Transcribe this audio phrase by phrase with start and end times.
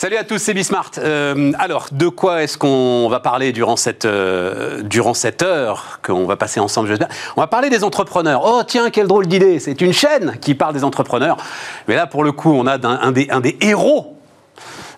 [0.00, 0.92] Salut à tous, c'est Bismart.
[0.96, 6.24] Euh, alors, de quoi est-ce qu'on va parler durant cette, euh, durant cette heure qu'on
[6.24, 6.96] va passer ensemble
[7.36, 8.40] On va parler des entrepreneurs.
[8.46, 11.36] Oh tiens, quelle drôle d'idée C'est une chaîne qui parle des entrepreneurs.
[11.86, 14.16] Mais là, pour le coup, on a un, des, un des héros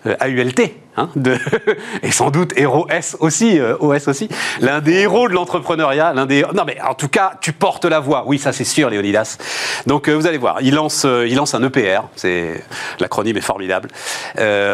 [0.05, 1.09] euh, AULT Hein,
[2.03, 4.29] et sans doute héros S aussi, euh, OS aussi,
[4.61, 7.99] l'un des héros de l'entrepreneuriat, l'un des, non mais en tout cas, tu portes la
[7.99, 9.39] voix, oui ça c'est sûr Léonidas.
[9.87, 12.63] Donc euh, vous allez voir, il lance, euh, il lance un EPR, c'est
[12.99, 13.89] l'acronyme est formidable,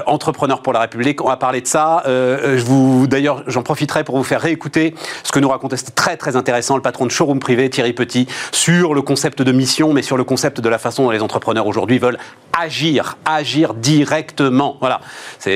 [0.08, 1.24] Entrepreneur pour la République.
[1.24, 2.04] On va parler de ça.
[2.06, 6.36] je d'ailleurs, j'en profiterai pour vous faire réécouter ce que nous racontait, c'était très très
[6.36, 10.18] intéressant le patron de showroom privé Thierry Petit sur le concept de mission, mais sur
[10.18, 12.18] le concept de la façon dont les entrepreneurs aujourd'hui veulent
[12.58, 14.78] agir, agir directement.
[14.82, 15.00] Voilà,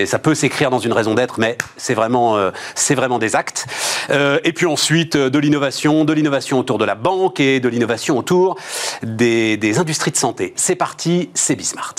[0.06, 2.52] ça peut s'écrire écrire dans une raison d'être, mais c'est vraiment, euh,
[2.92, 3.66] vraiment des actes.
[4.12, 7.68] Euh, et puis ensuite, euh, de l'innovation, de l'innovation autour de la banque et de
[7.68, 8.56] l'innovation autour
[9.02, 10.54] des, des industries de santé.
[10.56, 11.96] C'est parti, c'est Bismart.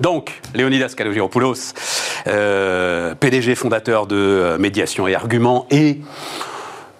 [0.00, 1.74] Donc, Léonidas Kalogiropoulos,
[2.24, 6.00] PDG fondateur de Médiation et Arguments et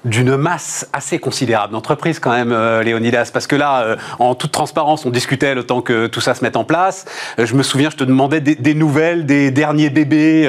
[0.04, 4.52] d'une masse assez considérable d'entreprises quand même, euh, Léonidas, parce que là, euh, en toute
[4.52, 7.04] transparence, on discutait le temps que tout ça se mette en place.
[7.38, 10.46] Euh, je me souviens, je te demandais des, nouvelles des derniers bébés.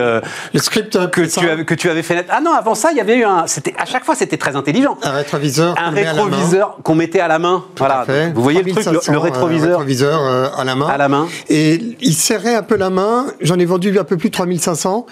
[0.53, 2.31] le script que tu, avais, que tu avais fait naître.
[2.31, 3.47] Ah non, avant ça, il y avait eu un.
[3.47, 4.97] C'était à chaque fois, c'était très intelligent.
[5.03, 5.75] Un rétroviseur.
[5.81, 7.63] Un rétroviseur qu'on mettait à la main.
[7.77, 8.05] voilà.
[8.33, 9.79] Vous voyez le truc, le, rétroviseur.
[9.79, 10.21] rétroviseur
[10.57, 10.87] à la main.
[10.87, 11.27] À la main.
[11.49, 13.27] Et il serrait un peu la main.
[13.41, 15.05] J'en ai vendu un peu plus de 3500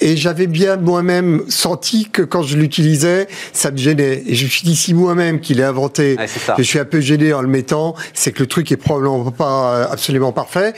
[0.00, 4.62] et j'avais bien moi-même senti que quand je l'utilisais, ça me et je me suis
[4.62, 6.16] dit, si moi-même qu'il est inventé,
[6.56, 9.74] je suis un peu gêné en le mettant, c'est que le truc est probablement pas
[9.74, 10.74] euh, absolument parfait.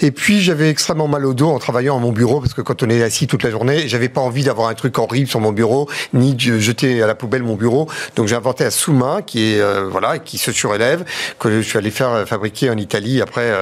[0.00, 2.82] Et puis, j'avais extrêmement mal au dos en travaillant à mon bureau, parce que quand
[2.82, 5.52] on est assis toute la journée, j'avais pas envie d'avoir un truc horrible sur mon
[5.52, 7.88] bureau, ni de jeter à la poubelle mon bureau.
[8.16, 11.04] Donc, j'ai inventé un sous-main qui est, euh, voilà, qui se surélève,
[11.38, 13.52] que je suis allé faire euh, fabriquer en Italie après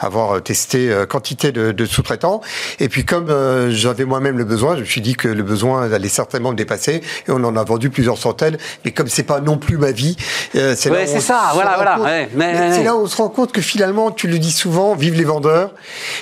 [0.00, 2.40] avoir testé quantité de, de sous-traitants.
[2.78, 3.28] Et puis, comme
[3.70, 7.02] j'avais moi-même le besoin, je me suis dit que le besoin allait certainement me dépasser,
[7.26, 8.49] et on en a vendu plusieurs centaines
[8.84, 10.16] mais comme c'est pas non plus ma vie,
[10.56, 12.26] euh, c'est ouais, c'est ça, voilà, voilà.
[12.72, 15.24] c'est là où on se rend compte que finalement, tu le dis souvent, vive les
[15.24, 15.72] vendeurs.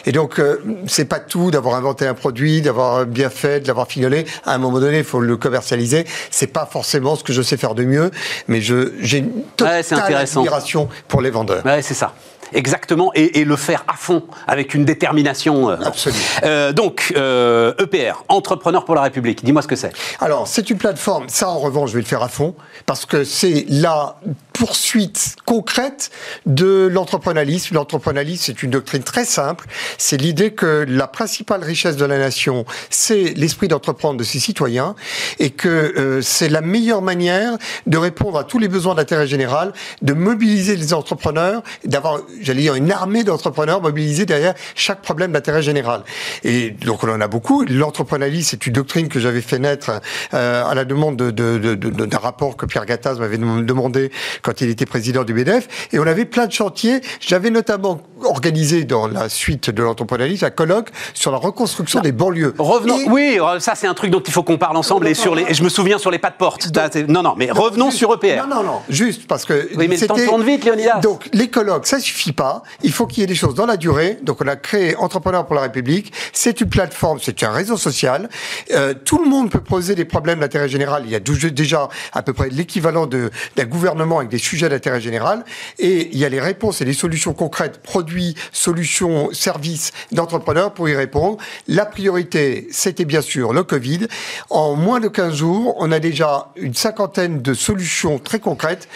[0.07, 3.89] Et donc, euh, c'est pas tout d'avoir inventé un produit, d'avoir bien fait, de l'avoir
[3.89, 4.25] fignolé.
[4.45, 6.05] À un moment donné, il faut le commercialiser.
[6.31, 8.11] C'est pas forcément ce que je sais faire de mieux,
[8.47, 11.65] mais je j'ai une totale admiration pour les vendeurs.
[11.65, 12.15] Ouais, c'est ça.
[12.53, 15.71] Exactement, et, le faire à fond, avec une détermination.
[15.71, 16.21] Euh, Absolument.
[16.45, 19.93] Euh, donc, EPR, e Entrepreneur pour la République, dis-moi ce que c'est.
[20.21, 22.55] Alors, c'est une plateforme, ça en revanche, je vais le faire à fond,
[22.87, 24.17] parce que c'est la
[24.59, 26.11] poursuite concrète
[26.47, 27.77] de l'entrepreneurialisme.
[27.77, 29.67] L'entrepreneurialisme, c'est une doctrine très simple.
[29.99, 34.97] C'est l'idée que la principale richesse de la nation, c'est l'esprit d'entreprendre de ses citoyens,
[35.39, 39.73] et que euh, c'est la meilleure manière de répondre à tous les besoins d'intérêt général,
[40.03, 45.63] de mobiliser les entrepreneurs, d'avoir j'allais dire, une armée d'entrepreneurs mobilisés derrière chaque problème d'intérêt
[45.63, 46.03] général.
[46.45, 47.65] Et donc on en a beaucoup.
[47.65, 50.01] L'entrepreneurialisme, c'est une doctrine que j'avais fait naître
[50.35, 54.11] euh, à la demande d'un de, de, de, rapport que Pierre Gattaz m'avait demandé
[54.43, 55.69] quand il était président du BDF.
[55.93, 57.01] Et on avait plein de chantiers.
[57.21, 62.55] J'avais notamment organisé dans la suite de l'entrepreneurialisme un colloque sur la reconstruction des banlieues.
[62.59, 62.99] Revenons.
[63.09, 65.09] Oui, euh, ça c'est un truc dont il faut qu'on parle ensemble.
[65.09, 66.69] Et sur les, et je me souviens sur les pas de porte.
[67.09, 68.47] non, non, mais revenons sur EPR.
[68.47, 68.81] Non, non, non.
[68.89, 69.69] Juste parce que.
[69.77, 71.01] Oui, mais le temps tourne vite, Léonidas.
[71.01, 72.63] Donc les colloques, ça suffit pas.
[72.83, 74.19] Il faut qu'il y ait des choses dans la durée.
[74.23, 76.13] Donc, on a créé Entrepreneurs pour la République.
[76.33, 78.29] C'est une plateforme, c'est un réseau social.
[78.73, 81.03] Euh, tout le monde peut poser des problèmes d'intérêt général.
[81.05, 85.45] Il y a déjà à peu près l'équivalent d'un gouvernement avec des sujets d'intérêt général.
[85.79, 90.89] Et il y a les réponses et les solutions concrètes, produits, solutions, services d'entrepreneurs pour
[90.89, 91.39] y répondre.
[91.67, 94.07] La priorité, c'était bien sûr le Covid.
[94.51, 98.89] En moins de 15 jours, on a déjà une cinquantaine de solutions très concrètes.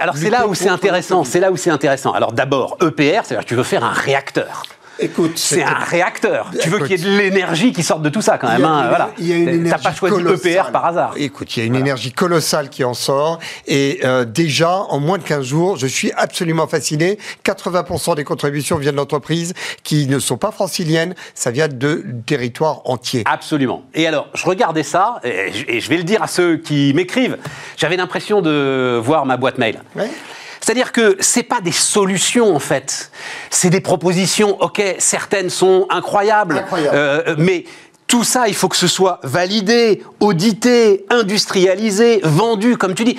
[0.00, 1.24] Alors, c'est là où c'est intéressant.
[1.24, 2.12] C'est là où c'est intéressant.
[2.12, 4.62] Alors, d'abord, EPR, c'est-à-dire que tu veux faire un réacteur.
[5.00, 6.50] Écoute, c'est un réacteur.
[6.60, 8.64] Tu veux qu'il y ait de l'énergie qui sorte de tout ça quand même.
[8.64, 9.10] Hein, voilà.
[9.18, 11.14] Il y a une énergie T'as pas choisi EPR par hasard.
[11.16, 13.38] Écoute, il y a une énergie colossale qui en sort.
[13.66, 17.18] Et euh, déjà, en moins de 15 jours, je suis absolument fasciné.
[17.44, 19.54] 80% des contributions viennent d'entreprises
[19.84, 21.14] qui ne sont pas franciliennes.
[21.34, 23.22] Ça vient de territoires entiers.
[23.26, 23.84] Absolument.
[23.94, 27.38] Et alors, je regardais ça, et je vais le dire à ceux qui m'écrivent.
[27.76, 29.80] J'avais l'impression de voir ma boîte mail.
[29.94, 30.10] Ouais.
[30.68, 33.10] C'est-à-dire que c'est pas des solutions en fait,
[33.48, 34.60] c'est des propositions.
[34.60, 36.62] Ok, certaines sont incroyables,
[36.92, 37.64] euh, mais
[38.06, 43.18] tout ça, il faut que ce soit validé, audité, industrialisé, vendu, comme tu dis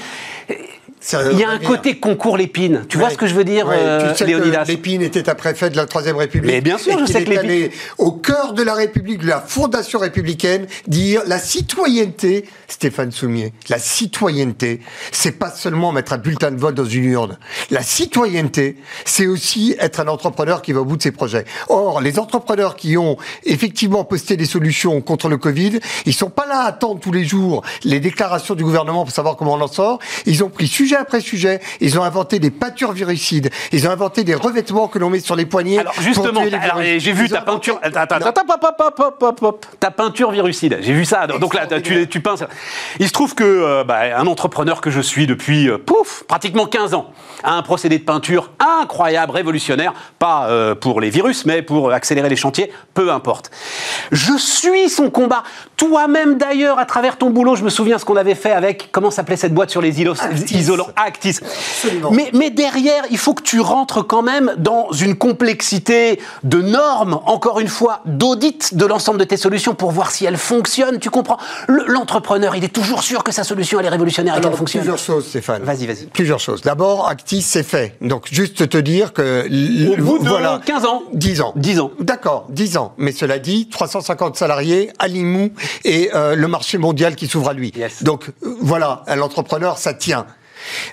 [1.32, 2.86] il y a un côté concours Lépine.
[2.90, 5.70] Tu vois ce que je veux dire, ouais, euh, tu Léonidas Lépine était un préfet
[5.70, 6.52] de la Troisième République.
[6.52, 7.70] Mais bien sûr, je sais que Lépine...
[7.98, 13.80] au cœur de la République, de la fondation républicaine, dire la citoyenneté, Stéphane Soumier, la
[13.80, 14.82] citoyenneté,
[15.12, 17.38] c'est pas seulement mettre un bulletin de vote dans une urne.
[17.72, 18.76] La citoyenneté,
[19.06, 21.46] c'est aussi être un entrepreneur qui va au bout de ses projets.
[21.70, 26.46] Or, les entrepreneurs qui ont effectivement posté des solutions contre le Covid, ils sont pas
[26.46, 29.68] là à attendre tous les jours les déclarations du gouvernement pour savoir comment on en
[29.68, 30.00] sort.
[30.26, 31.60] Ils ont pris sujet après sujet.
[31.82, 33.50] Ils ont inventé des peintures virucides.
[33.72, 35.80] Ils ont inventé des revêtements que l'on met sur les poignets.
[35.80, 36.42] Alors justement,
[36.98, 37.80] j'ai vu ta peinture.
[39.80, 40.80] Ta peinture virucide.
[40.82, 41.28] J'ai vu ça.
[41.28, 42.36] Donc là, tu, tu peins.
[43.00, 46.66] Il se trouve que euh, bah, un entrepreneur que je suis depuis euh, pouf pratiquement
[46.66, 47.12] 15 ans
[47.44, 52.30] a un procédé de peinture incroyable, révolutionnaire, pas euh, pour les virus, mais pour accélérer
[52.30, 52.72] les chantiers.
[52.94, 53.52] Peu importe.
[54.12, 55.44] Je suis son combat.
[55.78, 59.12] Toi-même d'ailleurs, à travers ton boulot, je me souviens ce qu'on avait fait avec comment
[59.12, 60.02] s'appelait cette boîte sur les
[60.52, 61.38] isolants Actis.
[62.12, 67.20] Mais, mais derrière, il faut que tu rentres quand même dans une complexité de normes,
[67.26, 71.00] encore une fois, d'audit de l'ensemble de tes solutions pour voir si elles fonctionnent.
[71.00, 71.38] Tu comprends?
[71.68, 74.82] L'entrepreneur, il est toujours sûr que sa solution, elle est révolutionnaire et qu'elle fonctionne.
[74.82, 75.64] Plusieurs choses, Stéphane.
[75.64, 76.06] Vas-y, vas-y.
[76.08, 76.62] Plusieurs choses.
[76.62, 77.96] D'abord, Actis, c'est fait.
[78.02, 79.46] Donc, juste te dire que...
[79.90, 81.04] Au bout de voilà, 15 ans.
[81.14, 81.54] 10 ans.
[81.56, 81.92] 10 ans.
[82.00, 82.94] D'accord, 10 ans.
[82.98, 85.52] Mais cela dit, 350 salariés à Limoux
[85.84, 87.74] et euh, le marché mondial qui s'ouvre à lui.
[88.02, 90.26] Donc, euh, voilà, l'entrepreneur, ça tient.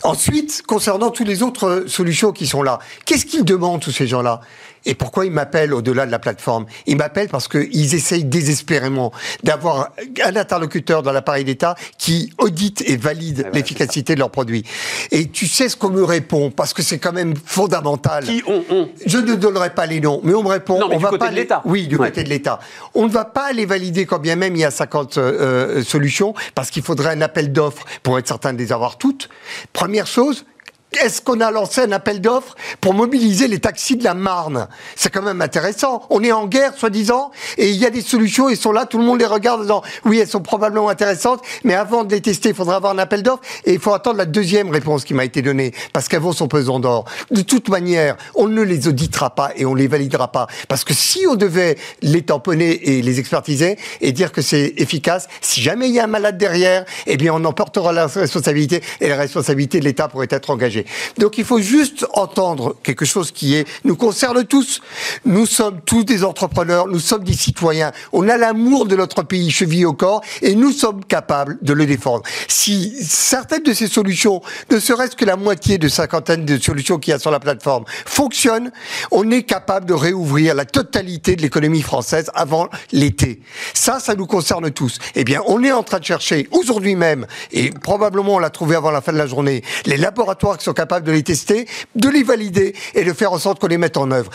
[0.02, 4.40] Ensuite, concernant toutes les autres solutions qui sont là, qu'est-ce qu'ils demandent, tous ces gens-là?
[4.87, 6.65] Et pourquoi ils m'appellent au-delà de la plateforme?
[6.87, 9.12] Ils m'appellent parce qu'ils essayent désespérément
[9.43, 9.91] d'avoir
[10.25, 14.65] un interlocuteur dans l'appareil d'État qui audite et valide l'efficacité de leurs produits.
[15.11, 18.25] Et tu sais ce qu'on me répond, parce que c'est quand même fondamental.
[18.25, 20.79] Qui on, Je ne donnerai pas les noms, mais on me répond...
[20.79, 21.62] Non, mais on du va côté pas de l'État.
[21.65, 22.61] Oui, du côté de l'État.
[22.94, 26.33] On ne va pas les valider quand bien même il y a 50 euh, solutions,
[26.55, 29.29] parce qu'il faudrait un appel d'offres pour être certain de les avoir toutes.
[29.73, 30.44] Première chose,
[30.93, 34.69] est-ce qu'on a lancé un appel d'offres pour mobiliser les taxis de la Marne?
[34.94, 36.06] C'est quand même intéressant.
[36.11, 38.99] On est en guerre, soi-disant, et il y a des solutions, ils sont là, tout
[38.99, 42.21] le monde les regarde en disant oui, elles sont probablement intéressantes, mais avant de les
[42.21, 45.15] tester, il faudra avoir un appel d'offres, et il faut attendre la deuxième réponse qui
[45.15, 47.05] m'a été donnée, parce qu'elles vaut son pesant d'or.
[47.31, 50.94] De toute manière, on ne les auditera pas et on les validera pas, parce que
[50.94, 55.88] si on devait les tamponner et les expertiser et dire que c'est efficace, si jamais
[55.88, 59.81] il y a un malade derrière, eh bien on emportera la responsabilité et la responsabilité
[59.81, 60.75] de l'État pourrait être engagée.
[61.19, 64.81] Donc il faut juste entendre quelque chose qui nous concerne tous.
[65.25, 67.93] Nous sommes tous des entrepreneurs, nous sommes des citoyens.
[68.12, 71.87] On a l'amour de notre pays chevillé au corps et nous sommes capables de le
[71.87, 72.23] défendre.
[72.49, 77.12] Si certaines de ces solutions, ne serait-ce que la moitié de cinquantaine de solutions qu'il
[77.12, 78.70] y a sur la plateforme, fonctionnent,
[79.11, 83.40] on est capable de réouvrir la totalité de l'économie française avant l'été.
[83.75, 84.99] Ça, ça nous concerne tous.
[85.14, 88.76] Eh bien, on est en train de chercher aujourd'hui même, et probablement on l'a trouvé
[88.76, 92.08] avant la fin de la journée, les laboratoires qui sont capables de les tester, de
[92.08, 94.30] les valider et de faire en sorte qu'on les mette en œuvre.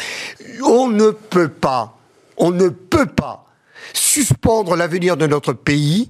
[0.66, 1.98] On ne peut pas,
[2.38, 3.46] on ne peut pas
[3.94, 6.10] suspendre l'avenir de notre pays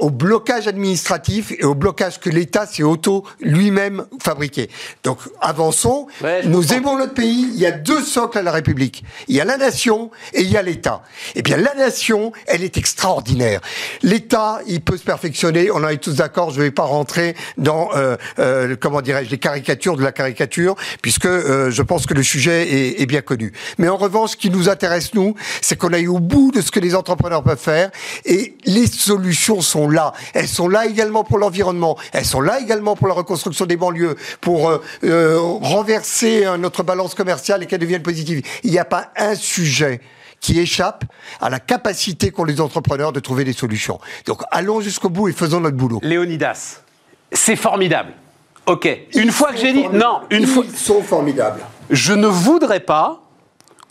[0.00, 4.68] au blocage administratif et au blocage que l'État s'est auto lui-même fabriqué.
[5.04, 6.06] Donc avançons,
[6.44, 9.04] nous aimons notre pays, il y a deux socles à la République.
[9.28, 11.02] Il y a la nation et il y a l'État.
[11.34, 13.60] Eh bien la nation, elle est extraordinaire.
[14.02, 17.34] L'État, il peut se perfectionner, on en est tous d'accord, je ne vais pas rentrer
[17.58, 22.14] dans, euh, euh, comment dirais-je, les caricatures de la caricature, puisque euh, je pense que
[22.14, 23.52] le sujet est, est, bien connu.
[23.78, 26.70] Mais en revanche, ce qui nous intéresse, nous, c'est qu'on aille au bout de ce
[26.70, 27.90] que les entrepreneurs peuvent faire.
[28.24, 30.12] Et les solutions sont là.
[30.34, 31.98] Elles sont là également pour l'environnement.
[32.12, 36.82] Elles sont là également pour la reconstruction des banlieues, pour euh, euh, renverser euh, notre
[36.84, 38.42] balance commerciale et qu'elle devienne positive.
[38.62, 40.00] Il n'y a pas un sujet
[40.40, 41.04] qui échappe
[41.40, 43.98] à la capacité qu'ont les entrepreneurs de trouver des solutions.
[44.26, 46.00] Donc allons jusqu'au bout et faisons notre boulot.
[46.02, 46.80] Léonidas,
[47.32, 48.12] c'est formidable.
[48.66, 48.88] Ok.
[49.14, 50.64] une fois que j'ai dit non, une Ils fois.
[50.76, 51.60] sont formidables.
[51.90, 53.22] Je ne voudrais pas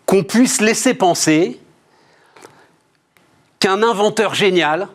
[0.05, 1.59] qu'on puisse laisser penser
[3.59, 4.87] qu'un inventeur génial,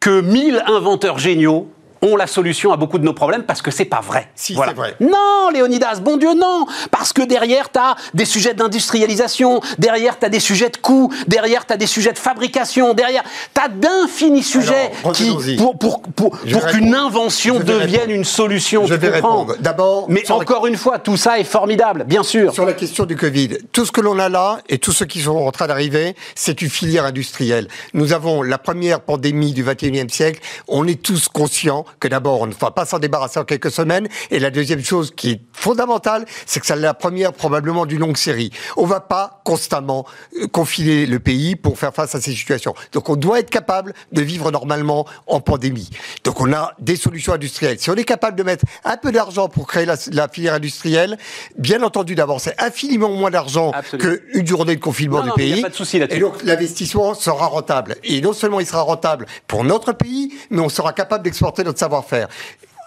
[0.00, 1.70] que mille inventeurs géniaux
[2.02, 4.28] ont la solution à beaucoup de nos problèmes parce que c'est pas vrai.
[4.34, 4.94] Si, c'est vrai.
[5.00, 10.26] Non, Léonidas, bon Dieu, non Parce que derrière, tu as des sujets d'industrialisation, derrière, tu
[10.26, 13.22] as des sujets de coûts, derrière, tu as des sujets de fabrication, derrière,
[13.54, 18.86] tu as d'infinis sujets qui, pour, pour, pour, pour qu'une invention devienne une solution.
[18.86, 19.56] Je vais répondre.
[19.60, 22.52] D'abord, mais encore une fois, tout ça est formidable, bien sûr.
[22.52, 25.20] Sur la question du Covid, tout ce que l'on a là et tous ceux qui
[25.20, 27.68] sont en train d'arriver, c'est une filière industrielle.
[27.94, 32.46] Nous avons la première pandémie du 21e siècle, on est tous conscients que d'abord, on
[32.46, 34.08] ne va pas s'en débarrasser en quelques semaines.
[34.30, 38.16] Et la deuxième chose qui est fondamentale, c'est que c'est la première probablement d'une longue
[38.16, 38.50] série.
[38.76, 42.74] On va pas constamment euh, confiner le pays pour faire face à ces situations.
[42.92, 45.90] Donc on doit être capable de vivre normalement en pandémie.
[46.24, 47.78] Donc on a des solutions industrielles.
[47.78, 51.18] Si on est capable de mettre un peu d'argent pour créer la, la, filière industrielle,
[51.56, 55.62] bien entendu d'abord c'est infiniment moins d'argent qu'une journée de confinement du pays.
[55.62, 57.96] Pas de souci et donc l'investissement sera rentable.
[58.04, 61.77] Et non seulement il sera rentable pour notre pays, mais on sera capable d'exporter notre
[61.78, 62.28] savoir-faire.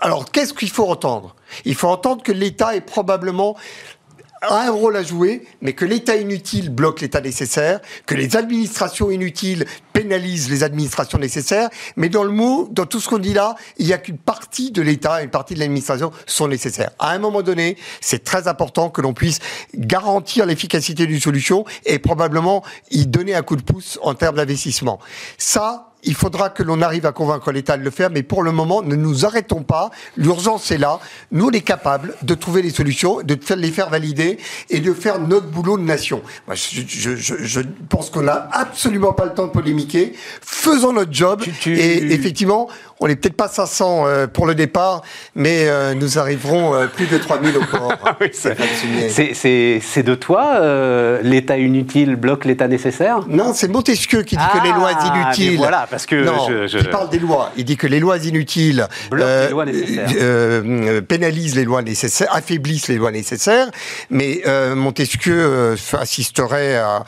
[0.02, 1.36] Alors, qu'est-ce qu'il faut entendre?
[1.66, 3.56] Il faut entendre que l'État est probablement
[4.50, 9.66] un rôle à jouer, mais que l'État inutile bloque l'État nécessaire, que les administrations inutiles
[9.94, 13.86] pénalisent les administrations nécessaires, mais dans le mot, dans tout ce qu'on dit là, il
[13.86, 16.92] n'y a qu'une partie de l'État et une partie de l'administration sont nécessaires.
[16.98, 19.40] À un moment donné, c'est très important que l'on puisse
[19.76, 25.00] garantir l'efficacité d'une solution et probablement y donner un coup de pouce en termes d'investissement.
[26.04, 28.82] Il faudra que l'on arrive à convaincre l'État de le faire, mais pour le moment,
[28.82, 29.92] ne nous arrêtons pas.
[30.18, 31.00] L'urgence est là.
[31.32, 34.38] Nous, on est capables de trouver des solutions, de les faire valider
[34.70, 36.22] et de faire notre boulot de nation.
[36.48, 40.14] Moi, je, je, je, pense qu'on n'a absolument pas le temps de polémiquer.
[40.42, 41.44] Faisons notre job.
[41.66, 42.68] Et effectivement,
[43.02, 45.02] on n'est peut-être pas 500 euh, pour le départ,
[45.34, 47.92] mais euh, nous arriverons euh, plus de 3000 au port.
[48.32, 53.22] c'est de toi, l'État inutile bloque l'État nécessaire?
[53.28, 55.58] Non, c'est Montesquieu qui dit que les lois ah, inutiles...
[55.58, 56.24] Voilà, parce que...
[56.24, 57.52] Non, il parle des lois.
[57.58, 59.66] Il dit que les lois inutiles les lois
[61.08, 63.72] pénalisent les lois nécessaires, affaiblissent les lois nécessaires,
[64.12, 64.44] mais
[64.76, 67.04] Montesquieu assisterait à,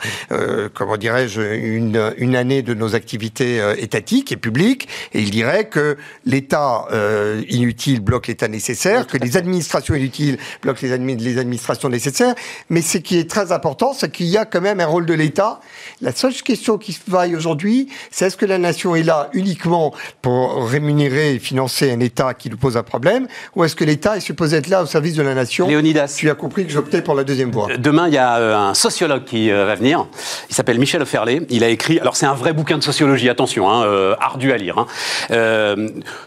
[0.74, 5.83] comment dirais-je, une, une année de nos activités étatiques et publiques, et il dirait que
[6.24, 12.34] l'État euh, inutile bloque l'État nécessaire, que les administrations inutiles bloquent les, les administrations nécessaires.
[12.70, 15.14] Mais ce qui est très important, c'est qu'il y a quand même un rôle de
[15.14, 15.60] l'État.
[16.00, 19.94] La seule question qui se vaille aujourd'hui, c'est est-ce que la nation est là uniquement
[20.22, 24.16] pour rémunérer et financer un État qui nous pose un problème, ou est-ce que l'État
[24.16, 25.68] est supposé être là au service de la nation?
[25.68, 26.16] Léonidas.
[26.18, 27.68] Tu as compris que j'optais pour la deuxième voie.
[27.78, 30.06] Demain, il y a euh, un sociologue qui euh, va venir.
[30.48, 31.42] Il s'appelle Michel Oferlé.
[31.50, 34.78] Il a écrit, alors c'est un vrai bouquin de sociologie, attention, hein, ardu à lire.
[34.78, 34.86] Hein.
[35.30, 35.73] Euh,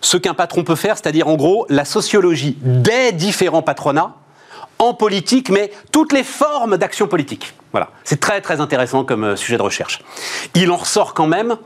[0.02, 4.16] ce qu'un patron peut faire, c'est-à-dire en gros la sociologie des différents patronats
[4.80, 7.54] en politique, mais toutes les formes d'action politique.
[7.72, 10.02] Voilà, c'est très très intéressant comme euh, sujet de recherche.
[10.54, 11.58] Il en ressort quand même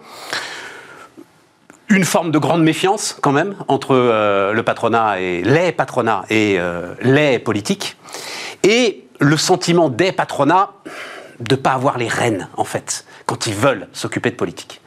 [1.89, 6.57] une forme de grande méfiance quand même entre euh, le patronat et les patronats et
[7.01, 7.97] les politiques,
[8.63, 10.71] et le sentiment des patronats
[11.39, 14.80] de ne pas avoir les rênes en fait quand ils veulent s'occuper de politique.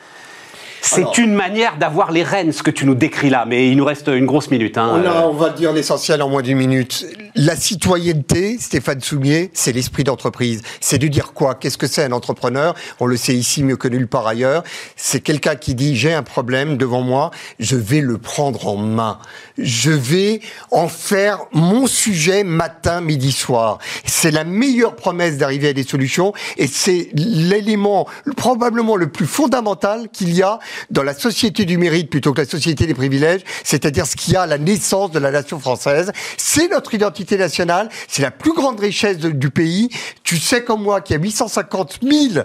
[0.85, 3.85] C'est une manière d'avoir les rênes, ce que tu nous décris là, mais il nous
[3.85, 4.77] reste une grosse minute.
[4.79, 7.07] Hein, on, on, va dire l'essentiel en moins d'une minute.
[7.35, 10.63] La citoyenneté, Stéphane Soumier, c'est l'esprit d'entreprise.
[10.81, 11.55] C'est de dire quoi?
[11.55, 12.75] Qu'est-ce que c'est un entrepreneur?
[13.01, 14.63] On le sait ici mieux que nulle part ailleurs.
[14.95, 19.19] C'est quelqu'un qui dit j'ai un problème devant moi, je vais le prendre en main.
[19.59, 23.79] Je vais en faire mon sujet matin, midi, soir.
[24.05, 30.09] C'est la meilleure promesse d'arriver à des solutions et c'est l'élément probablement le plus fondamental
[30.13, 30.59] qu'il y a
[30.91, 34.47] dans la société du mérite plutôt que la société des privilèges, c'est-à-dire ce qui a
[34.47, 36.13] la naissance de la nation française.
[36.37, 39.89] C'est notre identité nationale, c'est la plus grande richesse du pays.
[40.23, 42.45] Tu sais comme moi qu'il y a 850 000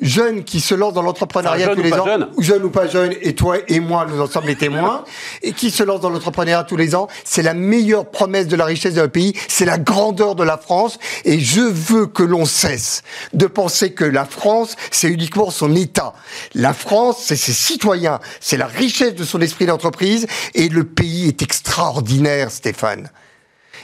[0.00, 2.06] jeunes qui se lancent dans l'entrepreneuriat tous les ans,
[2.38, 5.04] jeunes ou pas jeunes, et toi et moi, nous en sommes les témoins,
[5.42, 7.08] et qui se lancent dans l'entrepreneuriat tous les ans.
[7.24, 10.98] C'est la meilleure promesse de la richesse de pays, c'est la grandeur de la France,
[11.24, 13.02] et je veux que l'on cesse
[13.32, 16.14] de penser que la France, c'est uniquement son État.
[16.54, 21.28] La France, c'est ses citoyens, c'est la richesse de son esprit d'entreprise, et le pays
[21.28, 23.10] est extraordinaire, Stéphane.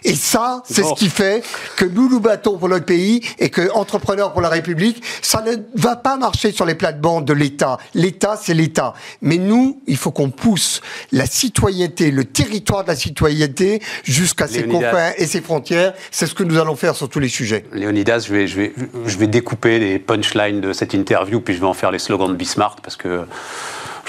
[0.04, 1.44] Et ça, c'est ce qui fait
[1.76, 5.56] que nous nous battons pour notre pays et que Entrepreneurs pour la République, ça ne
[5.74, 7.78] va pas marcher sur les plates-bandes de l'État.
[7.94, 8.94] L'État, c'est l'État.
[9.20, 10.80] Mais nous, il faut qu'on pousse
[11.12, 15.94] la citoyenneté, le territoire de la citoyenneté jusqu'à ses confins et ses frontières.
[16.10, 17.64] C'est ce que nous allons faire sur tous les sujets.
[17.72, 18.74] Léonidas, je vais, je vais,
[19.06, 22.28] je vais découper les punchlines de cette interview, puis je vais en faire les slogans
[22.28, 23.24] de Bismarck parce que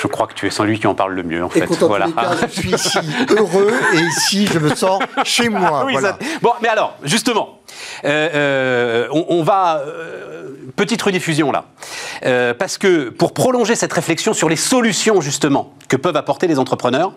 [0.04, 1.66] je crois que tu es sans lui qui en parle le mieux, en fait.
[1.80, 2.08] voilà.
[2.42, 5.88] je suis ici heureux et ici, je me sens chez moi.
[6.42, 7.60] Bon, mais alors, justement,
[8.04, 9.82] euh, euh, on, va.
[9.88, 11.66] Euh, petite rediffusion là.
[12.56, 17.14] parce que pour prolonger cette réflexion sur les solutions, justement, que peuvent apporter les entrepreneurs,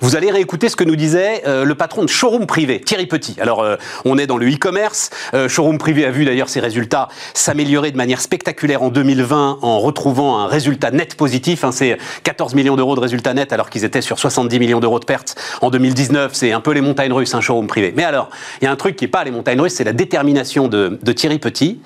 [0.00, 3.36] vous allez réécouter ce que nous disait euh, le patron de Showroom Privé, Thierry Petit.
[3.40, 5.10] Alors, euh, on est dans le e-commerce.
[5.34, 9.80] Euh, Showroom Privé a vu d'ailleurs ses résultats s'améliorer de manière spectaculaire en 2020 en
[9.80, 11.64] retrouvant un résultat net positif.
[11.64, 15.00] Hein, c'est 14 millions d'euros de résultats nets alors qu'ils étaient sur 70 millions d'euros
[15.00, 16.32] de pertes en 2019.
[16.34, 17.92] C'est un peu les montagnes russes, un showroom privé.
[17.96, 18.30] Mais alors,
[18.60, 20.98] il y a un truc qui n'est pas les montagnes russes, c'est la détermination de,
[21.02, 21.80] de Thierry Petit,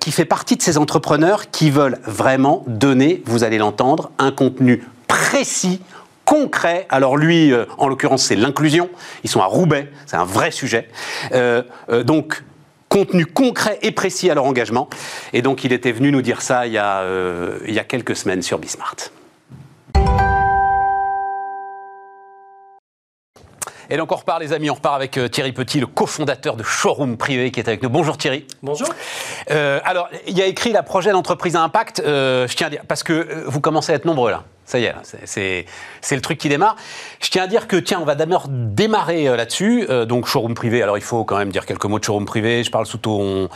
[0.00, 4.84] qui fait partie de ces entrepreneurs qui veulent vraiment donner, vous allez l'entendre, un contenu
[5.08, 5.80] précis
[6.24, 6.86] concret.
[6.90, 8.90] Alors lui, euh, en l'occurrence, c'est l'inclusion.
[9.22, 10.88] Ils sont à Roubaix, c'est un vrai sujet.
[11.32, 12.42] Euh, euh, donc
[12.88, 14.88] contenu concret et précis à leur engagement.
[15.32, 17.04] Et donc il était venu nous dire ça il y a,
[17.66, 18.96] il y a quelques semaines sur Bismart.
[23.90, 27.16] Et donc on repart les amis, on repart avec Thierry Petit, le cofondateur de Showroom
[27.16, 27.90] Privé qui est avec nous.
[27.90, 28.46] Bonjour Thierry.
[28.62, 28.88] Bonjour.
[29.48, 33.02] alors il y a écrit la projet d'entreprise à impact, je tiens à dire, parce
[33.02, 34.44] que vous commencez à être nombreux là.
[34.66, 35.66] Ça y est,
[36.00, 36.76] c'est le truc qui démarre.
[37.20, 39.86] Je tiens à dire que, tiens, on va d'abord démarrer euh, là-dessus.
[39.90, 42.64] Euh, donc, showroom privé, alors il faut quand même dire quelques mots de showroom privé.
[42.64, 43.50] Je parle sous ton,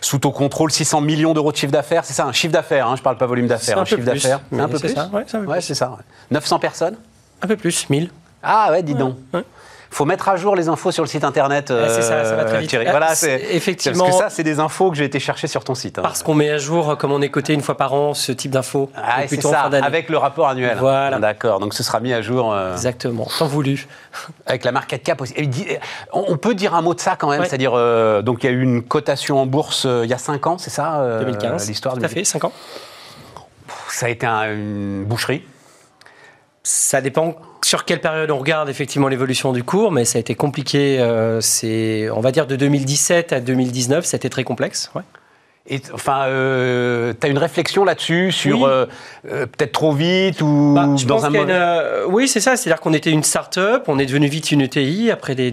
[0.00, 2.06] sous ton contrôle, 600 millions d'euros de chiffre d'affaires.
[2.06, 4.40] C'est ça, un chiffre d'affaires, hein, je parle pas volume d'affaires, un, chiffre d'affaires.
[4.50, 4.94] Un peu plus.
[4.94, 5.98] Ça, ouais, c'est ça.
[6.30, 6.96] 900 personnes
[7.42, 8.10] Un peu plus, 1000.
[8.42, 9.16] Ah ouais, dis donc
[9.90, 11.68] faut mettre à jour les infos sur le site internet.
[11.68, 12.76] c'est ça, ça va très vite.
[12.90, 14.04] Voilà, c'est effectivement.
[14.04, 15.98] Parce que ça, c'est des infos que j'ai été chercher sur ton site.
[15.98, 16.02] Hein.
[16.02, 18.50] Parce qu'on met à jour, comme on est coté une fois par an, ce type
[18.50, 18.90] d'infos.
[18.96, 20.76] Ah, c'est ça, avec le rapport annuel.
[20.78, 21.18] Voilà.
[21.18, 22.52] D'accord, donc ce sera mis à jour.
[22.52, 23.86] Euh, Exactement, tant voulu.
[24.46, 25.34] Avec la market cap aussi.
[26.12, 28.52] On peut dire un mot de ça quand même, c'est-à-dire, euh, donc il y a
[28.52, 31.68] eu une cotation en bourse euh, il y a 5 ans, c'est ça 2015.
[31.68, 32.52] L'histoire Tout à fait, 5 ans.
[33.88, 35.42] Ça a été une boucherie
[36.66, 40.34] ça dépend sur quelle période on regarde effectivement l'évolution du cours, mais ça a été
[40.34, 40.98] compliqué.
[40.98, 44.90] Euh, c'est, on va dire, de 2017 à 2019, c'était très complexe.
[44.96, 45.02] Ouais.
[45.68, 48.86] Et, enfin, euh, tu as une réflexion là-dessus sur euh,
[49.28, 52.56] euh, peut-être trop vite ou bah, dans un moment Oui, c'est ça.
[52.56, 55.50] C'est-à-dire qu'on était une start-up, on est devenu vite une ETI après des,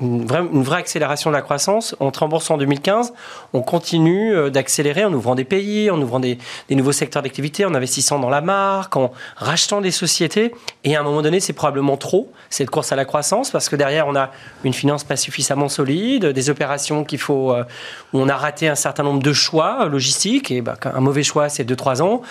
[0.00, 1.96] une, vraie, accélération de la croissance.
[1.98, 3.12] On rembourse en 2015,
[3.52, 6.38] on continue d'accélérer en ouvrant des pays, en ouvrant des,
[6.70, 10.52] nouveaux secteurs d'activité, en investissant dans la marque, en rachetant des sociétés.
[10.84, 13.76] Et à un moment donné, c'est probablement trop cette course à la croissance parce que
[13.76, 14.30] derrière, on a
[14.64, 17.54] une finance pas suffisamment solide, des opérations qu'il faut
[18.12, 21.22] où on a raté un certain nombre de choses choix logistique, et bah, un mauvais
[21.22, 22.22] choix, c'est 2-3 ans.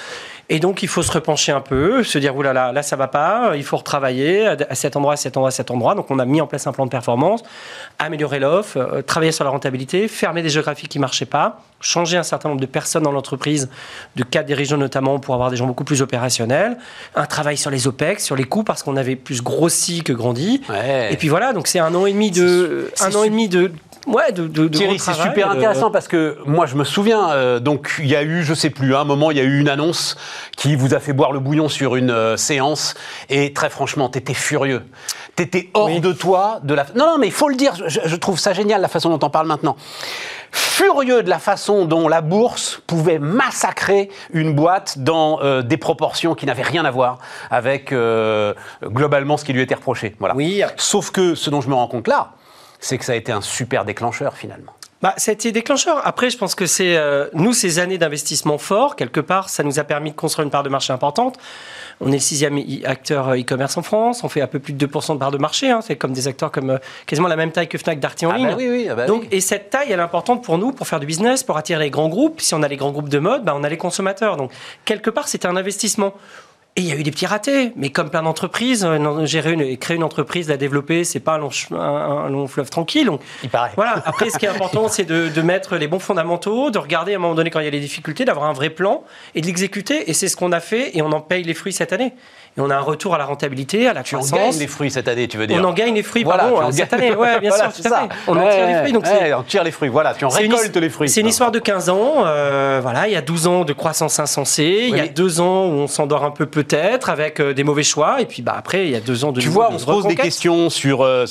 [0.49, 3.07] Et donc, il faut se repencher un peu, se dire, oulala, là, là, ça va
[3.07, 5.93] pas, il faut retravailler à cet endroit, à cet endroit, à cet endroit.
[5.93, 7.43] Donc, on a mis en place un plan de performance,
[7.99, 12.23] améliorer l'offre, euh, travailler sur la rentabilité, fermer des géographies qui marchaient pas, changer un
[12.23, 13.69] certain nombre de personnes dans l'entreprise,
[14.15, 16.77] de cadres dirigeants notamment, pour avoir des gens beaucoup plus opérationnels,
[17.15, 20.61] un travail sur les OPEX, sur les coûts, parce qu'on avait plus grossi que grandi.
[21.11, 23.73] Et puis voilà, donc c'est un an et demi de, un an et demi de
[24.07, 27.95] Ouais, de, de, Thierry, c'est super intéressant parce que moi, je me souviens, euh, donc
[27.99, 29.67] il y a eu, je sais plus, à un moment, il y a eu une
[29.67, 30.15] annonce
[30.55, 32.93] qui vous a fait boire le bouillon sur une euh, séance
[33.29, 34.83] et très franchement, t'étais furieux.
[35.35, 36.85] T'étais hors de toi de la.
[36.95, 37.73] Non, non, mais il faut le dire.
[37.85, 39.75] Je, trouve ça génial la façon dont on parle maintenant.
[40.51, 46.33] Furieux de la façon dont la bourse pouvait massacrer une boîte dans euh, des proportions
[46.33, 47.19] qui n'avaient rien à voir
[47.51, 47.93] avec
[48.83, 50.15] globalement ce qui lui était reproché.
[50.17, 50.33] Voilà.
[50.33, 50.63] Oui.
[50.77, 52.31] Sauf que ce dont je me rends compte là,
[52.79, 54.73] c'est que ça a été un super déclencheur finalement.
[55.01, 56.01] Bah, ça a été déclencheur.
[56.05, 59.77] Après, je pense que c'est euh, nous ces années d'investissement fort quelque part, ça nous
[59.77, 61.37] a permis de construire une part de marché importante.
[62.01, 64.23] On est le sixième acteur euh, e-commerce en France.
[64.23, 65.69] On fait un peu plus de 2% de part de marché.
[65.69, 65.81] Hein.
[65.81, 68.37] C'est comme des acteurs comme euh, quasiment la même taille que Fnac, Darty en ah
[68.37, 68.47] ligne.
[68.47, 70.87] Bah oui, oui, ah bah Donc, et cette taille, elle est importante pour nous, pour
[70.87, 72.41] faire du business, pour attirer les grands groupes.
[72.41, 74.35] Si on a les grands groupes de mode, bah, on a les consommateurs.
[74.35, 74.51] Donc,
[74.85, 76.13] quelque part, c'était un investissement.
[76.77, 79.77] Et il y a eu des petits ratés, mais comme plein d'entreprises, euh, gérer une,
[79.77, 83.09] créer une entreprise, la développer, c'est pas un long, un, long, fleuve tranquille.
[83.41, 83.71] il paraît.
[83.75, 84.03] Voilà.
[84.05, 87.15] Après, ce qui est important, c'est de, de, mettre les bons fondamentaux, de regarder à
[87.15, 89.47] un moment donné quand il y a des difficultés, d'avoir un vrai plan et de
[89.47, 90.07] l'exécuter.
[90.07, 92.13] Et c'est ce qu'on a fait, et on en paye les fruits cette année
[92.57, 94.33] et on a un retour à la rentabilité, à la croissance.
[94.33, 96.45] On gagne les fruits cette année, tu veux dire On en gagne les fruits, voilà,
[96.45, 97.89] pardon, cette année, ouais, bien sûr, tout fait.
[98.27, 98.93] On en tire les fruits.
[98.93, 99.03] Donc
[99.37, 101.09] on tire les fruits, voilà, tu en récoltes les fruits.
[101.09, 104.19] C'est une histoire de 15 ans, euh, voilà, il y a 12 ans de croissance
[104.19, 107.63] insensée, il y a 2 ans où on s'endort un peu peut-être avec euh, des
[107.63, 109.79] mauvais choix, et puis bah, après, il y a 2 ans de Tu vois, on
[109.79, 111.25] se pose des questions sur, euh,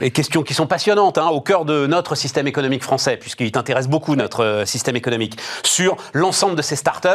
[0.00, 3.88] les questions qui sont passionnantes, hein, au cœur de notre système économique français, puisqu'il t'intéresse
[3.88, 7.08] beaucoup, notre système économique, sur l'ensemble de ces startups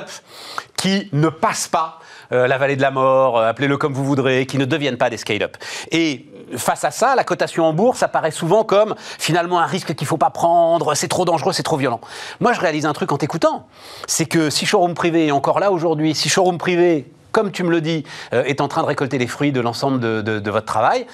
[0.76, 2.00] qui ne passent pas
[2.32, 5.10] euh, la vallée de la mort, euh, appelez-le comme vous voudrez, qui ne deviennent pas
[5.10, 5.56] des scale-up.
[5.92, 6.26] Et
[6.58, 10.10] face à ça, la cotation en bourse apparaît souvent comme finalement un risque qu'il ne
[10.10, 12.02] faut pas prendre, c'est trop dangereux, c'est trop violent.
[12.40, 13.68] Moi, je réalise un truc en t'écoutant,
[14.08, 17.06] c'est que si Showroom Privé est encore là aujourd'hui, si Showroom Privé,
[17.38, 20.00] comme tu me le dis, euh, est en train de récolter les fruits de l'ensemble
[20.00, 21.06] de votre travail,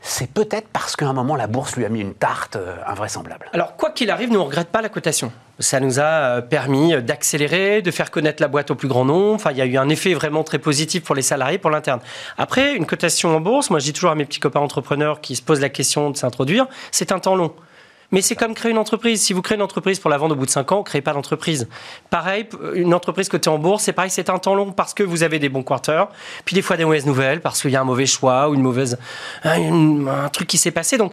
[0.00, 3.46] c'est peut-être parce qu'à un moment, la bourse lui a mis une tarte euh, invraisemblable.
[3.52, 5.32] Alors, quoi qu'il arrive, nous, ne regrette pas la cotation.
[5.58, 9.34] Ça nous a euh, permis d'accélérer, de faire connaître la boîte au plus grand nombre.
[9.34, 11.98] Enfin, il y a eu un effet vraiment très positif pour les salariés, pour l'interne.
[12.36, 15.34] Après, une cotation en bourse, moi, je dis toujours à mes petits copains entrepreneurs qui
[15.34, 17.52] se posent la question de s'introduire, c'est un temps long.
[18.10, 19.22] Mais c'est comme créer une entreprise.
[19.22, 21.12] Si vous créez une entreprise pour la vendre au bout de 5 ans, créez pas
[21.12, 21.68] d'entreprise.
[22.08, 25.22] Pareil, une entreprise cotée en bourse, c'est pareil, c'est un temps long parce que vous
[25.22, 26.08] avez des bons quarters,
[26.44, 28.62] puis des fois des mauvaises nouvelles parce qu'il y a un mauvais choix ou une
[28.62, 28.98] mauvaise,
[29.44, 30.96] un, truc qui s'est passé.
[30.96, 31.12] Donc,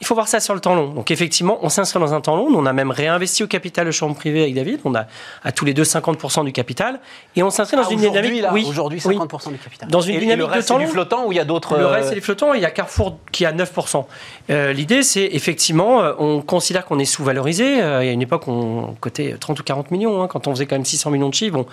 [0.00, 0.88] il faut voir ça sur le temps long.
[0.88, 2.48] Donc effectivement, on s'inscrit dans un temps long.
[2.54, 4.80] On a même réinvesti au capital de chambre privée avec David.
[4.84, 5.06] On a
[5.42, 7.00] à tous les deux 50% du capital.
[7.34, 8.42] Et on s'inscrit dans Ah, une dynamique.
[8.42, 9.16] là, oui, aujourd'hui, oui.
[9.16, 9.88] 50% du capital.
[9.88, 10.92] Dans une Et- et dynamique le reste, de temps c'est du long.
[10.92, 11.78] flottant ou il y a d'autres.
[11.78, 12.52] Le reste, euh, c'est les flottants.
[12.54, 14.06] Il y a Carrefour qui a 9%.
[14.50, 17.82] Euh, L'idée, c'est effectivement, euh, on considère qu'on est sous-valorisé.
[17.82, 20.50] Euh, il y a une époque, on cotait 30 ou 40 millions, hein, quand on
[20.54, 21.54] faisait quand même 600 millions de chiffres.
[21.56, 21.66] Bon,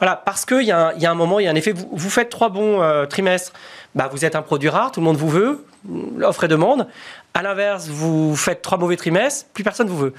[0.00, 1.54] voilà, parce qu'il y, a un- il y a un moment, il y a un
[1.54, 1.72] effet.
[1.72, 3.52] Vous, vous faites trois bons euh, trimestres,
[3.94, 5.64] bah, vous êtes un produit rare, tout le monde vous veut,
[6.16, 6.86] l'offre et demande.
[7.38, 10.12] À l'inverse, vous faites trois mauvais trimestres, plus personne vous veut.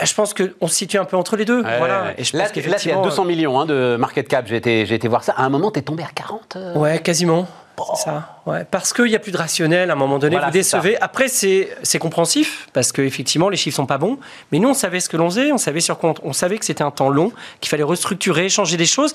[0.00, 1.60] Euh, Je pense qu'on se situe un peu entre les deux.
[1.60, 2.14] Ouais, voilà.
[2.16, 4.46] Et je là, pense là, c'est à qu'effectivement, 200 millions hein, de market cap.
[4.46, 5.32] J'ai été, j'ai été voir ça.
[5.36, 6.54] À un moment, t'es tombé à 40.
[6.54, 6.74] euh.
[6.76, 7.48] Ouais, quasiment.
[7.96, 8.40] C'est ça.
[8.46, 8.64] Ouais.
[8.70, 10.96] Parce qu'il n'y a plus de rationnel, à un moment donné, Voilà, vous décevez.
[11.00, 14.18] Après, c'est compréhensif, parce qu'effectivement, les chiffres sont pas bons.
[14.50, 16.58] Mais nous, on savait ce que l'on faisait, on savait sur quoi on, on savait
[16.58, 19.12] que c'était un temps long, qu'il fallait restructurer, changer des choses.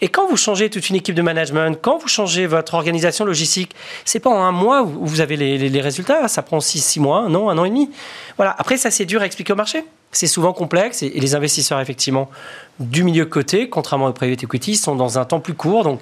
[0.00, 3.74] Et quand vous changez toute une équipe de management, quand vous changez votre organisation logistique,
[4.04, 6.28] c'est pas en un mois où vous avez les, les- les résultats.
[6.28, 7.90] Ça prend six, six mois, un an, un an et demi.
[8.36, 8.54] Voilà.
[8.58, 9.84] Après, ça, c'est dur à expliquer au marché.
[10.12, 12.30] C'est souvent complexe et, et les investisseurs, effectivement,
[12.80, 15.82] du milieu côté, contrairement aux private equity, sont dans un temps plus court.
[15.84, 16.00] Donc,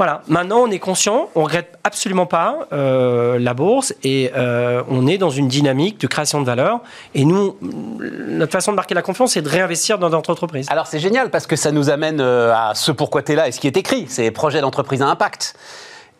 [0.00, 5.06] voilà, maintenant on est conscient, on regrette absolument pas euh, la bourse et euh, on
[5.06, 6.80] est dans une dynamique de création de valeur.
[7.14, 10.68] Et nous, notre façon de marquer la confiance, c'est de réinvestir dans notre entreprise.
[10.70, 13.46] Alors c'est génial parce que ça nous amène euh, à ce pourquoi tu es là
[13.46, 15.54] et ce qui est écrit, c'est projet d'entreprise à impact.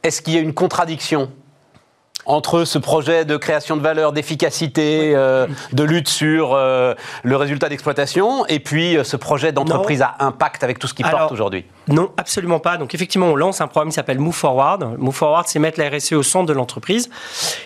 [0.02, 1.30] Est-ce qu'il y a une contradiction
[2.26, 7.68] entre ce projet de création de valeur, d'efficacité, euh, de lutte sur euh, le résultat
[7.68, 11.64] d'exploitation, et puis euh, ce projet d'entreprise à impact avec tout ce qui porte aujourd'hui?
[11.88, 12.76] Non, absolument pas.
[12.76, 14.96] Donc effectivement, on lance un programme qui s'appelle Move Forward.
[14.98, 17.10] Move Forward, c'est mettre la RSE au centre de l'entreprise.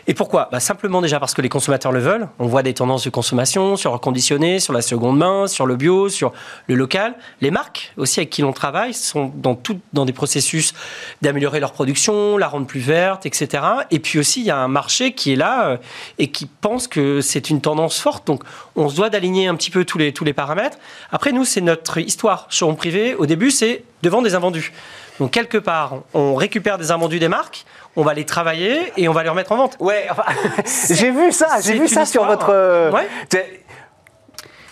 [0.07, 0.49] Et pourquoi?
[0.51, 2.29] Bah, Simplement déjà parce que les consommateurs le veulent.
[2.39, 5.77] On voit des tendances de consommation sur le conditionné, sur la seconde main, sur le
[5.77, 6.33] bio, sur
[6.69, 7.15] le local.
[7.41, 10.75] Les marques aussi avec qui l'on travaille sont dans, tout, dans des processus
[11.21, 13.63] d'améliorer leur production, la rendre plus verte, etc.
[13.91, 15.77] Et puis aussi, il y a un marché qui est là euh,
[16.19, 18.27] et qui pense que c'est une tendance forte.
[18.27, 18.43] Donc
[18.77, 20.79] on se doit d'aligner un petit peu tous les, tous les paramètres.
[21.13, 22.49] Après, nous, c'est notre histoire.
[22.77, 24.73] Privé, au début, c'est de vendre des invendus.
[25.19, 27.65] Donc, quelque part, on récupère des invendus des marques,
[27.97, 29.77] on va les travailler et on va les remettre en vente.
[29.81, 30.25] Ouais, enfin,
[30.91, 32.51] j'ai vu ça, j'ai vu ça sur votre.
[32.51, 33.09] euh, Ouais.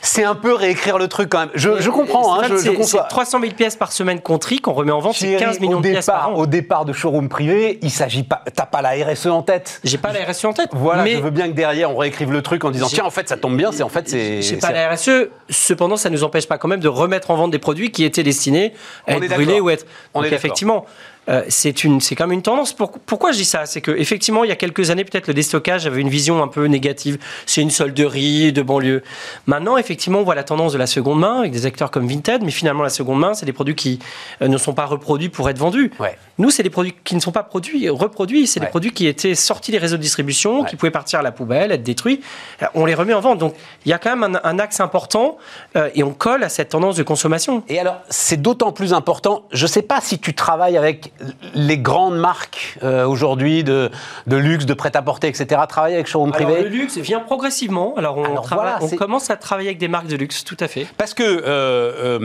[0.05, 1.51] C'est un peu réécrire le truc quand même.
[1.55, 3.05] Je, je comprends, hein, je, je conçois.
[3.05, 5.61] C'est 300 000 pièces par semaine qu'on trie, qu'on remet en vente, c'est Thierry, 15
[5.61, 6.41] millions au de pièces par départ, an.
[6.41, 8.43] au départ de showroom privé, il s'agit pas.
[8.53, 9.81] T'as pas la RSE en tête.
[9.85, 10.71] J'ai pas la RSE en tête.
[10.73, 13.11] Voilà, mais je veux bien que derrière on réécrive le truc en disant tiens en
[13.11, 14.43] fait ça tombe bien, c'est en fait c'est.
[14.43, 17.37] J'ai pas la RSE, cependant ça ne nous empêche pas quand même de remettre en
[17.37, 18.75] vente des produits qui étaient destinés
[19.07, 19.87] à On être brûlés ou être.
[20.15, 20.85] On Donc est effectivement,
[21.29, 22.73] euh, c'est une, c'est quand même une tendance.
[22.73, 23.65] Pour- pourquoi je dis ça?
[23.67, 26.49] C'est que effectivement il y a quelques années peut-être le déstockage avait une vision un
[26.49, 27.19] peu négative.
[27.47, 29.03] C'est une solderie de banlieue.
[29.47, 32.43] Maintenant effectivement on voit la tendance de la seconde main avec des acteurs comme Vinted,
[32.43, 33.99] mais finalement la seconde main c'est des produits qui
[34.43, 35.93] euh, ne sont pas reproduits pour être vendus.
[36.01, 36.17] Ouais.
[36.39, 38.47] Nous, c'est des produits qui ne sont pas produits, reproduits.
[38.47, 38.67] C'est Ouais.
[38.67, 40.69] des produits qui étaient sortis des réseaux de distribution, Ouais.
[40.71, 42.21] qui pouvaient partir à la poubelle, être détruits.
[42.63, 43.39] Euh, On les remet en vente.
[43.39, 43.55] Donc,
[43.85, 45.37] il y a quand même un, un axe important
[45.77, 47.63] euh, et on colle à cette tendance de consommation.
[47.69, 49.45] Et alors, c'est d'autant plus important.
[49.53, 51.12] Je ne sais pas si tu travailles avec
[51.55, 53.91] les grandes marques euh, aujourd'hui de,
[54.27, 55.61] de luxe, de prêt-à-porter, etc.
[55.69, 57.95] Travailler avec showroom Alors, privé le luxe vient progressivement.
[57.97, 60.57] Alors, on, Alors, travaille- voilà, on commence à travailler avec des marques de luxe, tout
[60.61, 60.87] à fait.
[60.97, 62.19] Parce que euh,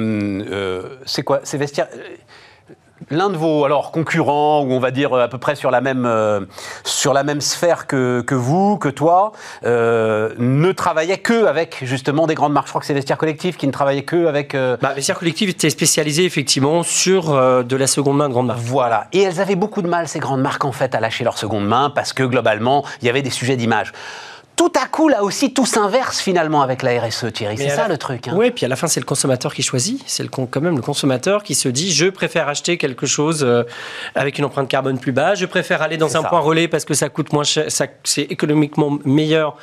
[0.50, 1.42] euh, c'est quoi?
[1.44, 1.88] C'est vestiaire.
[3.10, 5.80] L'un de vos alors concurrents, ou on va dire euh, à peu près sur la
[5.80, 6.42] même euh,
[6.84, 9.32] sur la même sphère que, que vous, que toi,
[9.66, 12.68] euh, ne travaillait que avec justement des grandes marques.
[12.68, 14.56] Je crois que c'est Vestiaire Collectif qui ne travaillait que avec.
[14.56, 18.60] euh, Bah, Vestiaire Collective était spécialisé effectivement sur de la seconde main de grande marque.
[18.60, 19.08] Voilà.
[19.14, 21.66] Et elles avaient beaucoup de mal, ces grandes marques, en fait, à lâcher leur seconde
[21.66, 23.94] main parce que globalement, il y avait des sujets d'image.
[24.58, 27.58] Tout à coup, là aussi, tout s'inverse finalement avec la RSE, Thierry.
[27.58, 28.28] C'est ça la- le truc.
[28.28, 28.34] hein.
[28.36, 30.02] Oui, puis à la fin, c'est le consommateur qui choisit.
[30.08, 33.44] C'est le, con- quand même le consommateur qui se dit je préfère acheter quelque chose
[33.44, 33.64] euh,
[34.16, 36.28] avec une empreinte carbone plus basse, je préfère aller dans un ça.
[36.28, 39.56] point relais parce que ça coûte moins cher, ça- c'est économiquement meilleur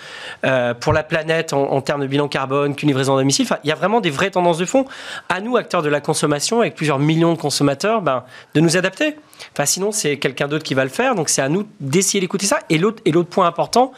[0.45, 3.47] euh, pour la planète en, en termes de bilan carbone qu'une livraison à domicile.
[3.47, 4.85] Enfin, il y a vraiment des vraies tendances de fond.
[5.29, 8.23] À nous, acteurs de la consommation, avec plusieurs millions de consommateurs, ben,
[8.55, 9.17] de nous adapter.
[9.53, 11.17] Enfin, sinon, c'est quelqu'un d'autre qui va le faire.
[11.17, 12.61] Donc, c'est à nous d'essayer d'écouter ça.
[12.71, 13.93] Et l'autre point important,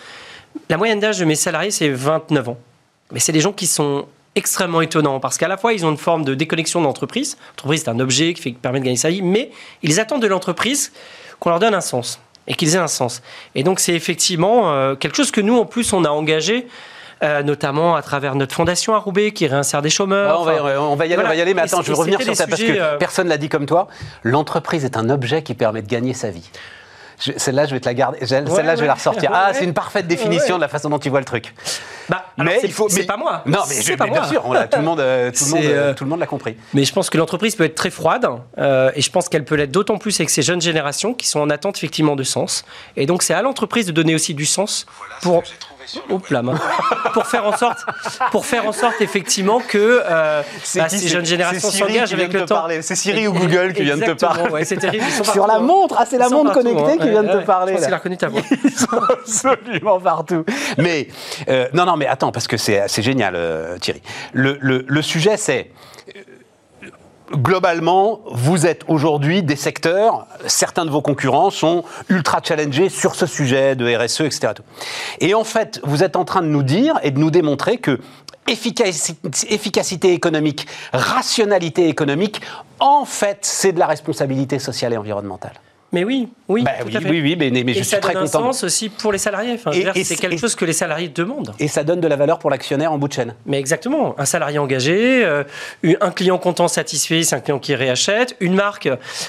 [0.69, 2.59] la moyenne d'âge de mes salariés, c'est 29 ans.
[3.13, 5.97] Mais c'est des gens qui sont extrêmement étonnants parce qu'à la fois, ils ont une
[5.97, 7.37] forme de déconnexion d'entreprise.
[7.53, 9.51] L'entreprise, c'est un objet qui, fait, qui permet de gagner sa vie, mais
[9.83, 10.93] ils attendent de l'entreprise
[11.41, 13.23] qu'on leur donne un sens et qu'ils aient un sens.
[13.55, 16.67] Et donc, c'est effectivement euh, quelque chose que nous, en plus, on a engagé.
[17.23, 20.39] euh, notamment à travers notre fondation à Roubaix qui réinsère des Ouais, chômeurs.
[20.39, 21.29] on, va, Enfin, on va y aller, voilà.
[21.29, 23.27] on va y aller, mais attends, je veux revenir sur ça parce que euh, personne
[23.29, 23.89] l'a dit comme toi.
[24.23, 26.51] L'entreprise est un objet qui permet de gagner sa vie.
[27.19, 28.25] Celle-là, je vais te la garder.
[28.27, 28.99] Celle- Ouais, Celle-là, je vais la ouais.
[28.99, 29.31] ressortir.
[29.33, 29.55] Ah, Ouais.
[29.55, 30.59] c'est une parfaite définition Ouais.
[30.59, 31.55] de la façon dont tu vois le truc.
[32.09, 32.89] Bah, mais il faut.
[32.95, 33.43] mais- pas moi.
[33.47, 34.29] Non, mais, C'est je- pas mais bien moi.
[34.31, 36.27] sûr, on tout le monde, euh, tout le monde, euh, euh, tout le monde l'a
[36.27, 36.57] compris.
[36.75, 39.55] Mais je pense que l'entreprise peut être très froide, euh, et je pense qu'elle peut
[39.57, 42.65] l'être d'autant plus avec ces jeunes générations qui sont en attente effectivement de sens.
[42.97, 44.87] Et donc c'est à l'entreprise de donner aussi du sens
[45.23, 45.43] pour.
[46.31, 46.61] Là, mince.
[47.13, 47.79] pour faire en sorte,
[48.31, 50.43] pour faire en sorte effectivement que euh,
[50.75, 52.67] bah, ces jeunes générations s'engagent avec le temps.
[52.83, 54.51] C'est Siri ou Google qui viennent de te parler.
[54.51, 55.05] ouais, c'est terrible.
[55.07, 55.61] ils sont Sur la hein.
[55.61, 56.97] montre, ah c'est la montre partout, connectée hein.
[57.05, 57.73] qui vient de Ouais, te parler.
[57.73, 57.87] Je pense là.
[57.87, 58.41] qu'il a reconnu ta voix.
[58.65, 60.45] Ils sont absolument partout.
[60.79, 61.09] Mais
[61.49, 64.03] euh, non, non, mais attends, parce que c'est c'est génial, euh, Thierry.
[64.33, 65.71] Le, le- le sujet, c'est
[66.15, 66.21] euh,
[67.33, 73.27] globalement, vous êtes aujourd'hui des secteurs, certains de vos concurrents sont ultra challengés sur ce
[73.27, 74.55] sujet de RSE, etc.
[75.21, 78.01] Et en fait, vous êtes en train de nous dire et de nous démontrer que
[78.49, 82.41] efficacité économique, rationalité économique,
[82.79, 85.55] en fait, c'est de la responsabilité sociale et environnementale.
[85.93, 88.25] Mais oui, oui, Bah oui, oui, oui, mais, mais je et suis ça très donne
[88.25, 88.53] un content.
[88.53, 89.53] sens aussi pour les salariés.
[89.55, 91.55] Enfin, c'est quelque et- chose que les salariés demandent.
[91.61, 93.35] Et ça donne de la valeur pour l'actionnaire en bout de chaîne.
[93.47, 95.45] Mais exactement, un salarié engagé, euh,
[96.01, 98.89] un client content satisfait, c'est un client qui réachète, une marque,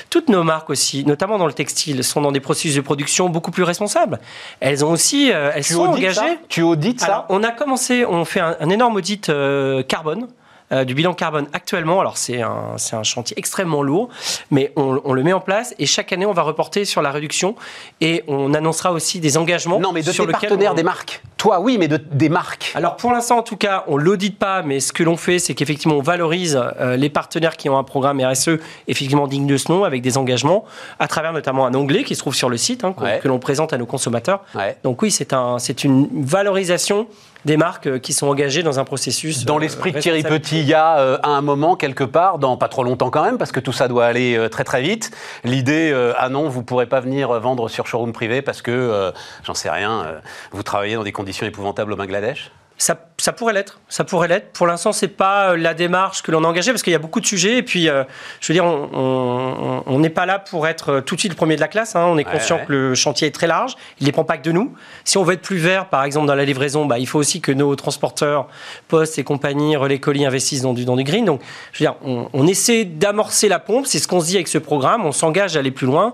[0.09, 3.51] toutes nos marques aussi, notamment dans le textile, sont dans des processus de production beaucoup
[3.51, 4.19] plus responsables.
[4.59, 6.39] Elles ont aussi, euh, elles Tu sont ça engagées.
[6.49, 10.27] Tu audites Alors, ça on a commencé, on fait un, un énorme audit euh, carbone.
[10.71, 14.09] Euh, du bilan carbone actuellement, alors c'est un, c'est un chantier extrêmement lourd,
[14.51, 17.11] mais on, on le met en place et chaque année on va reporter sur la
[17.11, 17.55] réduction
[18.01, 19.79] et on annoncera aussi des engagements.
[19.79, 21.21] Non, mais de sur tes partenaires on- des marques.
[21.37, 22.71] Toi, oui, mais de, des marques.
[22.73, 25.53] alors pour l'instant, en tout cas, on l'audite pas, mais ce que l'on fait, c'est
[25.53, 29.71] qu'effectivement, on valorise euh, les partenaires qui ont un programme RSE effectivement digne de ce
[29.71, 30.65] nom, avec des engagements,
[30.99, 33.19] à travers notamment un onglet qui se trouve sur le site, hein, Ouais.
[33.21, 34.41] que l'on présente à nos consommateurs.
[34.55, 34.77] Ouais.
[34.83, 37.07] Donc oui, c'est un, c'est une valorisation
[37.47, 39.45] des marques euh, qui sont engagées dans un processus.
[39.45, 40.21] Dans euh, l'esprit de Thierry.
[40.21, 43.23] Petit, il y a euh, à un moment, quelque part, dans pas trop longtemps quand
[43.23, 45.09] même, parce que tout ça doit aller euh, très très vite,
[45.43, 48.71] l'idée, euh, ah non, vous pourrez pas venir euh, vendre sur showroom privé parce que,
[48.71, 49.11] euh,
[49.43, 50.19] j'en sais rien, euh,
[50.51, 53.79] vous travaillez dans des conditions épouvantables au Bangladesh Ça, ça pourrait l'être.
[53.89, 54.51] Ça pourrait l'être.
[54.51, 56.99] Pour l'instant, c'est pas euh, la démarche que l'on a engagée parce qu'il y a
[56.99, 57.57] beaucoup de sujets.
[57.57, 58.03] Et puis, euh,
[58.39, 61.55] je veux dire, on- n'est pas là pour être euh, tout de suite le premier
[61.55, 61.95] de la classe.
[61.95, 62.05] hein.
[62.07, 62.65] On est Ouais, conscient ouais.
[62.67, 63.73] que le chantier est très large.
[63.99, 64.75] Il ne dépend pas que de nous.
[65.05, 67.41] Si on veut être plus vert, par exemple, dans la livraison, bah, il faut aussi
[67.41, 68.47] que nos transporteurs,
[68.87, 71.25] postes et compagnie, relais colis investissent dans du, dans du green.
[71.25, 71.41] Donc,
[71.73, 73.87] je veux dire, on, on essaie d'amorcer la pompe.
[73.87, 75.03] C'est ce qu'on se dit avec ce programme.
[75.03, 76.13] On s'engage à aller plus loin.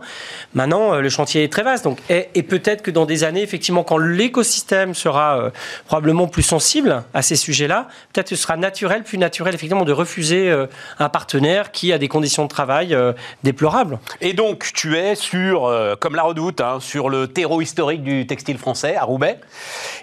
[0.53, 1.83] Maintenant, le chantier est très vaste.
[1.83, 5.49] Donc, et, et peut-être que dans des années, effectivement, quand l'écosystème sera euh,
[5.87, 9.91] probablement plus sensible à ces sujets-là, peut-être que ce sera naturel, plus naturel, effectivement, de
[9.91, 10.67] refuser euh,
[10.99, 13.13] un partenaire qui a des conditions de travail euh,
[13.43, 13.97] déplorables.
[14.21, 18.27] Et donc, tu es sur, euh, comme la redoute, hein, sur le terreau historique du
[18.27, 19.39] textile français, à Roubaix.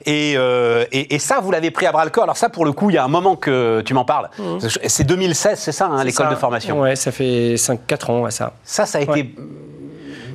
[0.06, 2.24] Et, euh, et, et ça, vous l'avez pris à bras le corps.
[2.24, 4.28] Alors ça, pour le coup, il y a un moment que tu m'en parles.
[4.88, 6.80] C'est 2016, c'est ça, hein, l'école de formation.
[6.80, 8.54] Ouais, ça fait 5-4 ans, ouais, ça.
[8.64, 9.36] Ça, ça a été.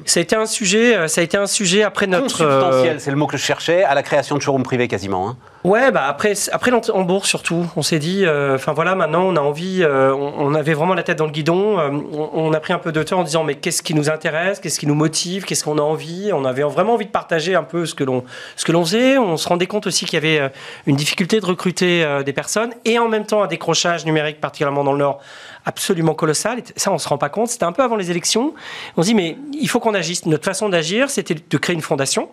[0.05, 2.41] Ça a été un sujet, euh, ça a été un sujet après notre.
[2.43, 5.29] euh, consubstantiel, c'est le mot que je cherchais, à la création de showroom privé quasiment.
[5.29, 5.37] hein.
[5.63, 9.35] Ouais, bah après, après en bourse surtout, on s'est dit, euh, enfin voilà, maintenant on
[9.35, 12.53] a envie, euh, on, on avait vraiment la tête dans le guidon, euh, on, on
[12.53, 14.85] a pris un peu de temps en disant mais qu'est-ce qui nous intéresse, qu'est-ce qui
[14.85, 17.95] nous motive, qu'est-ce qu'on a envie, on avait vraiment envie de partager un peu ce
[17.95, 18.23] que l'on
[18.57, 20.49] ce que l'on faisait, on se rendait compte aussi qu'il y avait euh,
[20.85, 24.83] une difficulté de recruter euh, des personnes et en même temps un décrochage numérique particulièrement
[24.83, 25.19] dans le Nord
[25.65, 26.61] absolument colossal.
[26.75, 27.49] Ça, on se rend pas compte.
[27.49, 28.53] C'était un peu avant les élections.
[28.97, 30.25] On se dit, mais il faut qu'on agisse.
[30.25, 32.29] Notre façon d'agir, c'était de créer une fondation.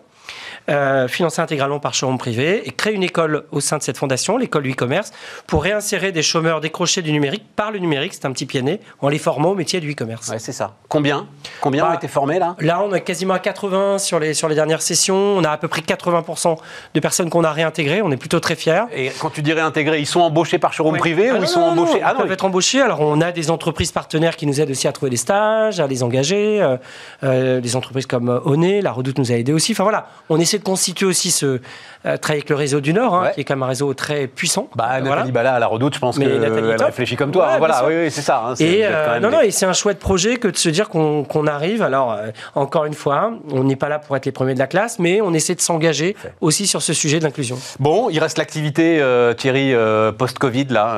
[0.69, 4.37] Euh, financée intégralement par showroom privé et créer une école au sein de cette fondation,
[4.37, 5.11] l'école du e-commerce,
[5.45, 8.79] pour réinsérer des chômeurs décrochés du numérique par le numérique, c'est un petit pied né,
[9.01, 10.29] en les formant au métier du e-commerce.
[10.29, 10.75] Ouais, c'est ça.
[10.87, 11.27] Combien?
[11.59, 12.55] Combien Bah, ont été formés là?
[12.61, 15.17] Là, on est quasiment à 80 sur les, sur les dernières sessions.
[15.17, 16.55] On a à peu près 80%
[16.93, 18.01] de personnes qu'on a réintégrées.
[18.01, 18.83] On est plutôt très fiers.
[18.95, 20.99] Et quand tu dirais intégrés, ils sont embauchés par showroom Ouais.
[20.99, 21.97] privé Ah ou non, ils sont non, embauchés?
[21.97, 22.79] Ils Ah non, peuvent être embauchés.
[22.79, 25.87] Alors, on a des entreprises partenaires qui nous aident aussi à trouver des stages, à
[25.87, 26.61] les engager.
[26.61, 26.77] Euh,
[27.25, 29.73] euh, des entreprises comme Oné, La Redoute nous a aidés aussi.
[29.73, 31.59] Enfin voilà, on essaie de constituer aussi ce
[32.05, 33.31] euh, travailler avec le réseau du Nord, hein, Ouais.
[33.33, 34.67] qui est quand même un réseau très puissant.
[34.75, 35.15] Bah, Voilà.
[35.15, 36.43] Nathalie Bala à la redoute, je pense qu'elle
[36.83, 37.47] réfléchit comme toi.
[37.47, 38.43] Ouais, hein, voilà, oui, oui, c'est ça.
[38.49, 40.89] hein, Et euh, non, des- non, et c'est un chouette projet que de se dire
[40.89, 41.81] qu'on qu'on arrive.
[41.81, 44.67] Alors, euh, encore une fois, on n'est pas là pour être les premiers de la
[44.67, 47.57] classe, mais on essaie de s'engager aussi sur ce sujet de l'inclusion.
[47.79, 49.73] Bon, il reste l'activité, euh, Thierry,
[50.17, 50.97] post-Covid, là.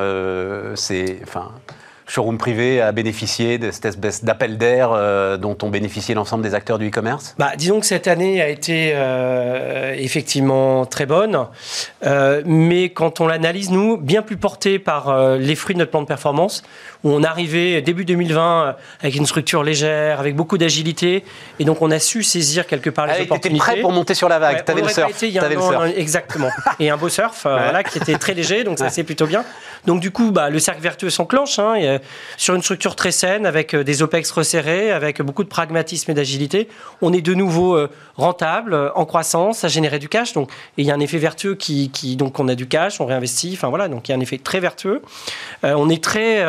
[0.76, 1.20] c'est.
[1.24, 1.52] Enfin.
[2.08, 6.54] Showroom privé a bénéficié de cette espèce d'appel d'air euh, dont ont bénéficié l'ensemble des
[6.54, 7.36] acteurs du e-commerce?
[7.40, 11.48] Bah, disons que cette année a été euh, effectivement très bonne,
[12.06, 16.02] euh, mais quand on l'analyse, nous, bien plus portée par les fruits de notre plan
[16.02, 16.64] de performance,
[17.06, 21.24] où on arrivait début 2020 euh, avec une structure légère, avec beaucoup d'agilité,
[21.60, 23.60] et donc on a su saisir quelque part les Ah, T'étais opportunités.
[23.60, 25.10] prêt pour monter sur la vague, Ouais, t'avais le surf.
[25.12, 25.82] été il y a un t'avais le an, surf.
[25.84, 26.50] un exactement.
[26.80, 27.64] Et un beau surf, euh, Ouais.
[27.64, 29.46] voilà, qui était très léger, donc ça c'est plutôt bien.
[29.86, 32.00] Donc du coup, bah, le cercle vertueux s'enclenche hein,
[32.38, 36.68] sur une structure très saine, avec des OPEX resserrés, avec beaucoup de pragmatisme et d'agilité.
[37.04, 37.78] On est de nouveau
[38.18, 40.34] rentable, en croissance, à générer du cash.
[40.34, 43.06] Donc il y a un effet vertueux qui, qui, donc on a du cash, on
[43.06, 43.52] réinvestit.
[43.54, 45.04] Enfin voilà, donc il y a un effet très vertueux.
[45.62, 46.44] on est très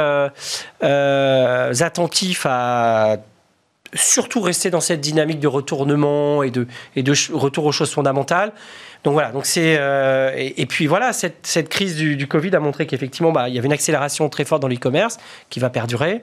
[0.80, 3.18] attentif à
[3.94, 8.52] surtout rester dans cette dynamique de retournement et de, et de retour aux choses fondamentales.
[9.04, 13.30] Donc voilà, donc euh, et, puis voilà, cette, crise du, du, Covid a montré qu'effectivement,
[13.30, 16.22] bah, il y avait une accélération très forte dans l'e-commerce qui va perdurer.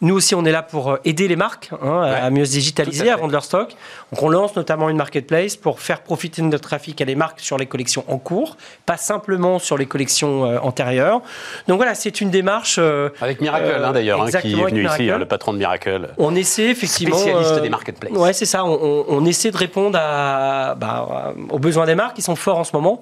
[0.00, 3.10] Nous aussi, on est là pour euh, aider les marques hein, à mieux se digitaliser,
[3.10, 3.74] à, vendre leur stock.
[4.12, 7.40] Donc, on lance notamment une marketplace pour faire profiter de notre trafic à les marques
[7.40, 8.56] sur les collections en cours,
[8.86, 11.20] pas simplement sur les collections euh, antérieures.
[11.66, 12.76] Donc voilà, c'est une démarche.
[12.78, 16.10] Euh, avec Miracle, hein, d'ailleurs, hein, qui est venu ici, le patron de Miracle.
[16.16, 17.16] On essaie effectivement.
[17.16, 18.12] Spécialiste des marketplaces.
[18.12, 18.64] Ouais, c'est ça.
[18.64, 22.64] On, on, essaie de répondre à, bah, aux besoins des marques qui sont forts en
[22.64, 23.00] ce moment.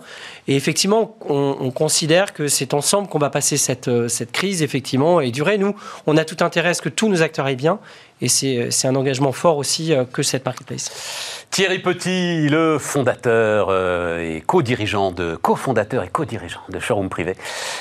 [0.49, 5.21] Et effectivement, on, on considère que c'est ensemble qu'on va passer cette, cette crise, effectivement,
[5.21, 5.59] et durer.
[5.59, 5.75] Nous,
[6.07, 7.79] on a tout intérêt à ce que tous nos acteurs aillent bien.
[8.23, 11.47] Et c'est un engagement fort aussi euh, que cette marketplace.
[11.51, 17.37] Thierry Petit, le fondateur euh, et co-dirigeant de co-fondateur et co-dirigeant de Showroom Privé,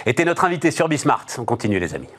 [0.05, 1.25] était notre invité sur Bismart.
[1.37, 2.09] On continue les amis.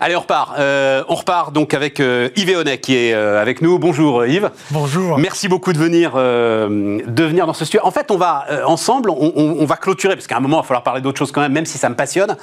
[0.00, 0.58] Allez, on repart.
[0.58, 3.78] Euh, on repart donc avec euh, Yves Eonet qui est euh, avec nous.
[3.78, 4.50] Bonjour Yves.
[4.70, 5.18] Bonjour.
[5.18, 7.84] Merci beaucoup de venir, de venir dans ce studio.
[7.84, 10.66] En fait, on va ensemble, on, on, va clôturer, parce qu'à un moment, il va
[10.66, 12.36] falloir parler d'autre chose quand même, même si ça me passionne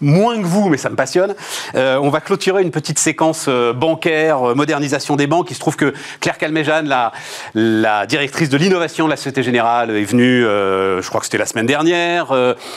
[0.00, 1.34] moins que vous, mais ça me passionne.
[1.74, 5.50] Euh, on va clôturer une petite séquence euh, bancaire, euh, modernisation des banques.
[5.50, 7.12] Il se trouve que Claire Calmejane, la,
[7.54, 11.46] la directrice de l'innovation de la Société Générale, est venue, je crois que c'était la
[11.46, 12.34] semaine dernière,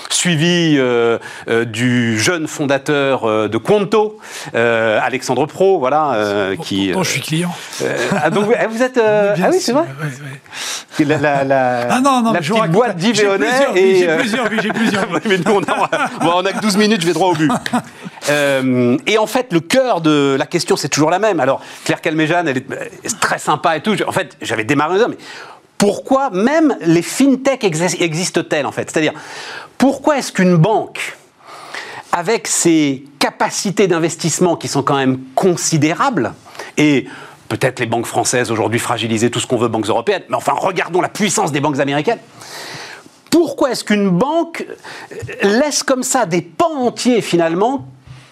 [0.09, 0.79] suivie
[1.67, 4.17] du jeune fondateur de Quanto,
[4.53, 6.91] Alexandre Pro, voilà, qui.
[6.91, 7.53] Dont je suis client.
[8.11, 8.97] ah, donc vous êtes.
[8.97, 9.85] ah oui, c'est vrai.
[10.99, 15.07] La, la, la, ah non, non, la petite boîte d'Yves J'ai plusieurs, j'ai plusieurs.
[15.25, 17.51] mais nous, on a, on a que 12 minutes droit au but.
[18.29, 21.39] Euh, et en fait, le cœur de la question, c'est toujours la même.
[21.39, 23.95] Alors, Claire Calmejane, elle est très sympa et tout.
[24.07, 25.17] En fait, j'avais démarré ça, mais
[25.79, 28.91] pourquoi même les fintech existent-elles, en fait?
[28.91, 29.13] C'est-à-dire,
[29.79, 31.17] pourquoi est-ce qu'une banque,
[32.11, 36.33] avec ses capacités d'investissement qui sont quand même considérables,
[36.77, 37.07] et
[37.51, 41.01] peut-être les banques françaises aujourd'hui fragilisées, tout ce qu'on veut, banques européennes, mais enfin, regardons
[41.01, 42.19] la puissance des banques américaines,
[43.29, 44.65] pourquoi est-ce qu'une banque
[45.41, 47.85] laisse comme ça des pans entiers finalement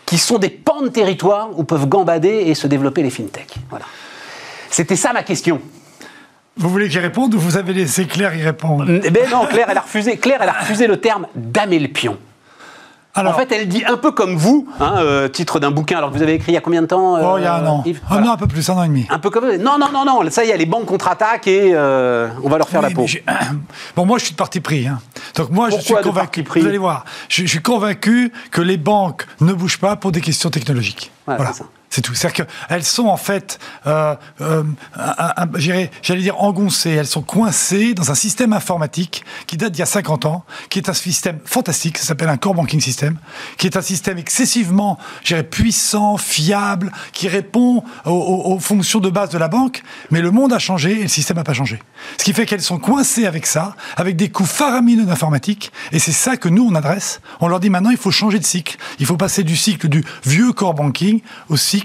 [0.05, 3.55] qui sont des pans de territoire où peuvent gambader et se développer les fintechs?
[3.69, 3.85] Voilà.
[4.69, 5.59] C'était ça ma question.
[6.55, 8.85] Vous voulez que j'y réponde ou vous avez laissé Claire y répondre?
[9.03, 10.15] Eh bien non, Claire, elle a refusé.
[10.15, 11.27] Claire, elle a refusé le terme
[11.93, 12.17] pion
[13.15, 15.97] en fait, elle dit un peu comme vous, hein, euh, titre d'un bouquin.
[15.97, 17.55] Alors que vous avez écrit il y a combien de temps Oh, il y a
[17.55, 17.83] un an.
[18.09, 19.05] Un an, un peu plus, un an et demi.
[19.09, 20.29] Un peu comme non, non, non, non.
[20.29, 23.05] Ça y est, les banques contre-attaquent et euh, on va leur faire la peau.
[23.95, 24.87] Bon, moi, je suis de parti pris.
[24.87, 24.99] Hein.
[25.35, 26.43] Donc moi, je suis convaincu.
[26.43, 30.21] Vous allez voir, je, je, suis convaincu que les banques ne bougent pas pour des
[30.21, 31.11] questions technologiques.
[31.25, 31.53] voilà.
[31.53, 31.65] Ça.
[31.89, 32.13] C'est tout.
[32.13, 34.63] C'est-à-dire qu'elles sont en fait, euh, euh,
[35.55, 39.87] j'allais dire engoncées, elles sont coincées dans un système informatique qui date d'il y a
[39.87, 43.17] 50 ans, qui est un système fantastique, ça s'appelle un core banking system,
[43.57, 44.99] qui est un système excessivement,
[45.49, 50.53] puissant, fiable, qui répond aux, aux, fonctions de base de la banque, mais le monde
[50.53, 51.79] a changé et le système n'a pas changé.
[52.17, 56.11] Ce qui fait qu'elles sont coincées avec ça, avec des coûts faramineux d'informatique, et c'est
[56.11, 57.21] ça que nous on adresse.
[57.39, 60.03] On leur dit maintenant il faut changer de cycle, il faut passer du cycle du
[60.23, 61.78] vieux core banking au cycle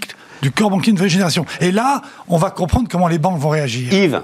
[0.45, 1.47] du core banking de nouvelle génération.
[1.63, 3.91] Et là, on va comprendre comment les banques vont réagir.
[3.91, 4.21] Yves,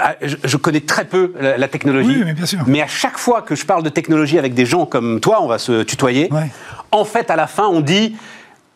[0.00, 2.60] ah, je connais très peu la, technologie, oui, mais, bien sûr.
[2.68, 5.48] mais à chaque fois que je parle de technologie avec des gens comme toi, on
[5.48, 6.30] va se tutoyer,
[6.92, 8.14] en fait, à la fin, on dit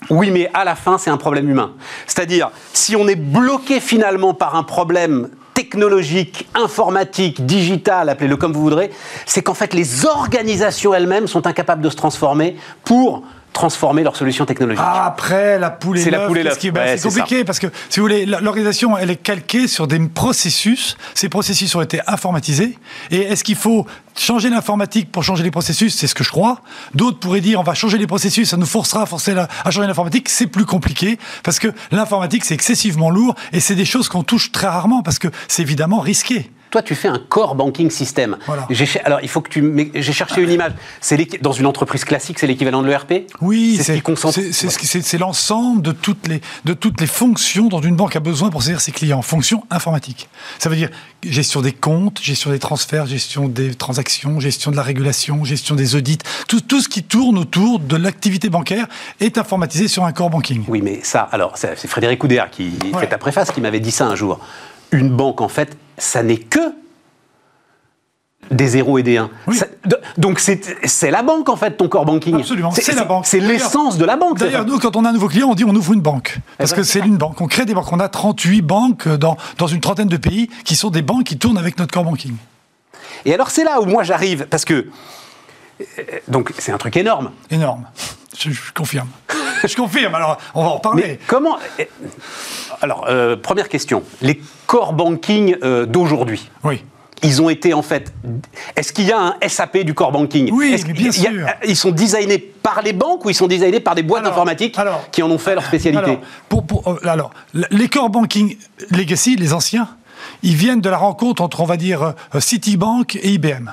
[0.08, 1.74] oui, mais à la fin, c'est un problème humain.
[2.08, 8.62] C'est-à-dire, si on est bloqué finalement par un problème technologique, informatique, digital, appelez-le comme vous
[8.62, 8.90] voudrez,
[9.26, 13.22] c'est qu'en fait, les organisations elles-mêmes sont incapables de se transformer pour
[13.52, 14.82] transformer leurs solutions technologiques.
[14.84, 16.50] Ah, après, la poule et C'est la poule et
[16.96, 20.96] C'est compliqué parce que, si vous voulez, l'organisation, elle est calquée sur des processus.
[21.14, 22.78] Ces processus ont été informatisés.
[23.10, 23.86] Et est-ce qu'il faut
[24.16, 25.94] changer l'informatique pour changer les processus?
[25.94, 26.60] C'est ce que je crois.
[26.94, 29.86] D'autres pourraient dire, on va changer les processus, ça nous forcera à, forcer à changer
[29.86, 30.28] l'informatique.
[30.28, 34.52] C'est plus compliqué parce que l'informatique, c'est excessivement lourd et c'est des choses qu'on touche
[34.52, 36.50] très rarement parce que c'est évidemment risqué.
[36.70, 38.36] Toi, tu fais un core banking system.
[39.04, 39.90] Alors, il faut que tu.
[39.94, 40.72] J'ai cherché une image.
[41.00, 43.26] C'est dans une entreprise classique, c'est l'équivalent de l'ERP.
[43.40, 44.00] Oui, c'est
[44.52, 48.62] C'est l'ensemble de toutes les de toutes les fonctions dont une banque a besoin pour
[48.62, 49.22] servir ses clients.
[49.22, 50.28] Fonctions informatiques.
[50.58, 50.90] Ça veut dire
[51.22, 55.96] gestion des comptes, gestion des transferts, gestion des transactions, gestion de la régulation, gestion des
[55.96, 56.18] audits.
[56.48, 58.86] Tout, tout ce qui tourne autour de l'activité bancaire
[59.20, 60.64] est informatisé sur un core banking.
[60.68, 64.06] Oui, mais ça, alors, c'est Frédéric Oudéa qui fait ta préface qui m'avait dit ça
[64.06, 64.40] un jour.
[64.92, 66.72] Une banque, en fait, ça n'est que
[68.50, 69.30] Des zéros et des 1.
[70.18, 72.40] donc c'est la banque en fait, ton core banking.
[72.40, 73.26] Absolument, c'est la banque.
[73.26, 74.38] C'est l'essence de la banque.
[74.38, 76.38] D'ailleurs, nous, quand on a un nouveau client, on dit on ouvre une banque.
[76.58, 77.40] Parce que c'est une banque.
[77.40, 77.92] On crée des banques.
[77.92, 81.38] On a 38 banques dans, dans une trentaine de pays qui sont des banques qui
[81.38, 82.34] tournent avec notre core banking.
[83.24, 84.88] Et alors c'est là où moi j'arrive, parce que
[86.28, 87.30] donc c'est un truc énorme.
[87.50, 87.86] Énorme,
[88.38, 89.08] je, confirme.
[89.64, 91.02] je confirme, alors on va en parler.
[91.02, 91.58] Mais comment...
[92.82, 96.50] Alors, euh, première question, les core banking euh, d'aujourd'hui.
[96.64, 96.82] Oui.
[97.22, 98.14] Ils ont été en fait.
[98.76, 100.48] Est-ce qu'il y a un SAP du core banking?
[100.52, 101.30] Oui, bien sûr.
[101.68, 104.78] ils sont designés par les banques ou ils sont designés par des boîtes informatiques
[105.12, 106.18] qui en ont fait leur spécialité?
[106.50, 108.56] alors, pour, euh, alors, les core banking
[108.90, 109.88] legacy, les anciens,
[110.42, 113.70] ils viennent de la rencontre entre, on va dire, Citibank et IBM.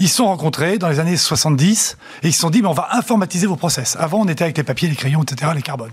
[0.00, 2.72] Ils se sont rencontrés dans les années 70 et ils se sont dit, mais on
[2.72, 3.96] va informatiser vos process.
[3.98, 5.90] Avant, on était avec les papiers, les crayons, etc., les carbones.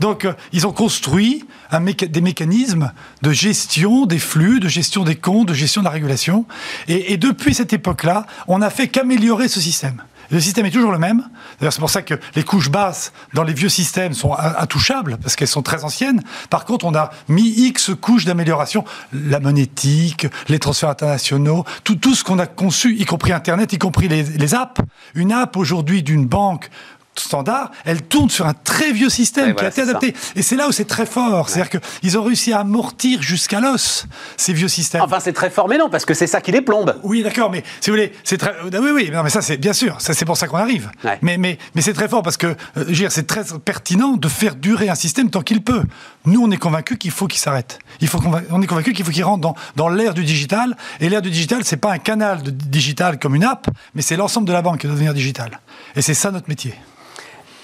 [0.00, 2.92] Donc, euh, ils ont construit des mécanismes
[3.22, 6.46] de gestion des flux, de gestion des comptes, de gestion de la régulation.
[6.88, 10.02] et depuis cette époque-là, on n'a fait qu'améliorer ce système.
[10.32, 11.28] Le système est toujours le même.
[11.60, 15.46] C'est pour ça que les couches basses dans les vieux systèmes sont intouchables, parce qu'elles
[15.46, 16.22] sont très anciennes.
[16.48, 18.84] Par contre, on a mis X couches d'amélioration.
[19.12, 24.08] La monétique, les transferts internationaux, tout, ce qu'on a conçu, y compris Internet, y compris
[24.08, 24.80] les apps.
[25.14, 26.70] Une app aujourd'hui d'une banque
[27.14, 30.14] standard, elle tourne sur un très vieux système qui a été adapté.
[30.34, 31.48] Et c'est là où c'est très fort.
[31.48, 34.06] C'est-à-dire qu'ils ont réussi à amortir jusqu'à l'os
[34.36, 35.02] ces vieux systèmes.
[35.02, 36.98] Enfin, c'est très fort, mais non, parce que c'est ça qui les plombe.
[37.02, 38.54] Oui, d'accord, mais si vous voulez, c'est très.
[38.62, 40.90] Oui, oui, non, mais ça, c'est bien sûr, c'est pour ça qu'on arrive.
[41.22, 44.88] Mais, mais, mais c'est très fort parce que, euh, c'est très pertinent de faire durer
[44.88, 45.82] un système tant qu'il peut.
[46.24, 47.78] Nous, on est convaincus qu'il faut qu'il s'arrête.
[48.00, 50.76] Il faut on est convaincus qu'il faut qu'il rentre dans, dans l'ère du digital.
[51.00, 54.16] Et l'ère du digital, c'est pas un canal de digital comme une app, mais c'est
[54.16, 55.60] l'ensemble de la banque qui doit devenir digital.
[55.96, 56.74] Et c'est ça notre métier.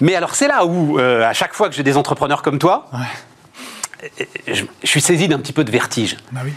[0.01, 2.89] Mais alors c'est là où, euh, à chaque fois que j'ai des entrepreneurs comme toi,
[4.47, 6.17] je, suis saisi d'un petit peu de vertige.
[6.31, 6.51] Bah oui.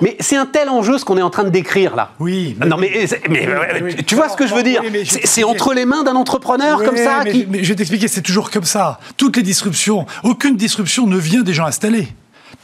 [0.00, 2.12] Mais c'est un tel enjeu ce qu'on est en train de décrire là.
[2.20, 2.56] Oui.
[2.64, 4.82] non mais, mais tu vois ce que je veux dire?
[5.24, 8.50] C'est entre les mains d'un entrepreneur comme ça mais, mais je vais t'expliquer, c'est toujours
[8.50, 9.00] comme ça.
[9.16, 12.08] Toutes les disruptions, aucune disruption ne vient des gens installés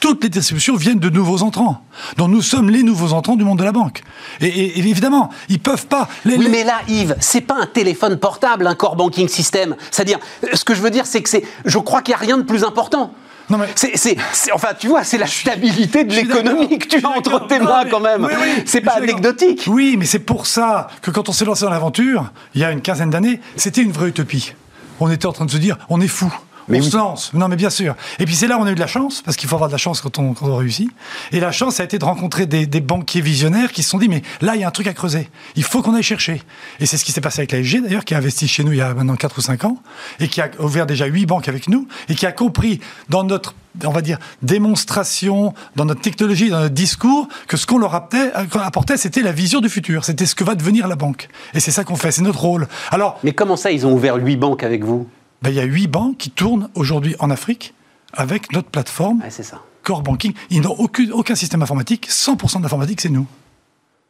[0.01, 1.81] toutes les distributions viennent de nouveaux entrants.
[2.17, 4.03] Donc nous sommes les nouveaux entrants du monde de la banque.
[4.41, 6.09] Et, évidemment, ils peuvent pas.
[6.27, 9.77] oui, mais là, Yves, c'est pas un téléphone portable, un core banking system.
[9.91, 10.19] C'est-à-dire,
[10.53, 12.43] ce que je veux dire, c'est que c'est, je crois qu'il n'y a rien de
[12.43, 13.15] plus important.
[13.51, 14.17] Non mais c'est,
[14.53, 18.01] enfin, tu vois, c'est la stabilité de l'économie que tu as entre tes mains quand
[18.01, 18.27] même.
[18.65, 19.65] c'est pas anecdotique.
[19.67, 22.71] Oui, mais c'est pour ça que quand on s'est lancé dans l'aventure, il y a
[22.71, 24.55] une quinzaine d'années, c'était une vraie utopie.
[24.99, 26.33] On était en train de se dire, on est fou.
[26.69, 27.33] Mais on se lance.
[27.35, 27.95] Non, mais bien sûr.
[28.19, 29.69] Et puis c'est là où on a eu de la chance, parce qu'il faut avoir
[29.69, 30.91] de la chance quand on, quand on réussit.
[31.33, 33.99] Et la chance, ça a été de rencontrer des, des, banquiers visionnaires qui se sont
[33.99, 35.29] dit, mais là, il y a un truc à creuser.
[35.57, 36.43] Il faut qu'on aille chercher.
[36.81, 38.79] Et c'est ce qui s'est passé avec l'ASG, d'ailleurs, qui a investi chez nous il
[38.79, 39.79] y a maintenant 4 ou 5 ans,
[40.21, 43.55] et qui a ouvert déjà 8 banques avec nous, et qui a compris dans notre
[43.85, 48.97] on va dire, démonstration dans notre technologie, dans notre discours, que ce qu'on leur apportait,
[48.97, 50.05] c'était la vision du futur.
[50.05, 51.29] C'était ce que va devenir la banque.
[51.55, 52.69] Et c'est ça qu'on fait, c'est notre rôle.
[52.91, 55.09] Alors, Mais comment ça, ils ont ouvert huit banques avec vous?
[55.45, 57.75] Ben, il y a huit banques qui tournent aujourd'hui en Afrique
[58.15, 59.61] avec notre plateforme ça.
[59.83, 60.33] Core Banking.
[60.49, 62.09] Ils n'ont aucun, aucun système informatique.
[62.09, 63.27] 100% de l'informatique, c'est nous.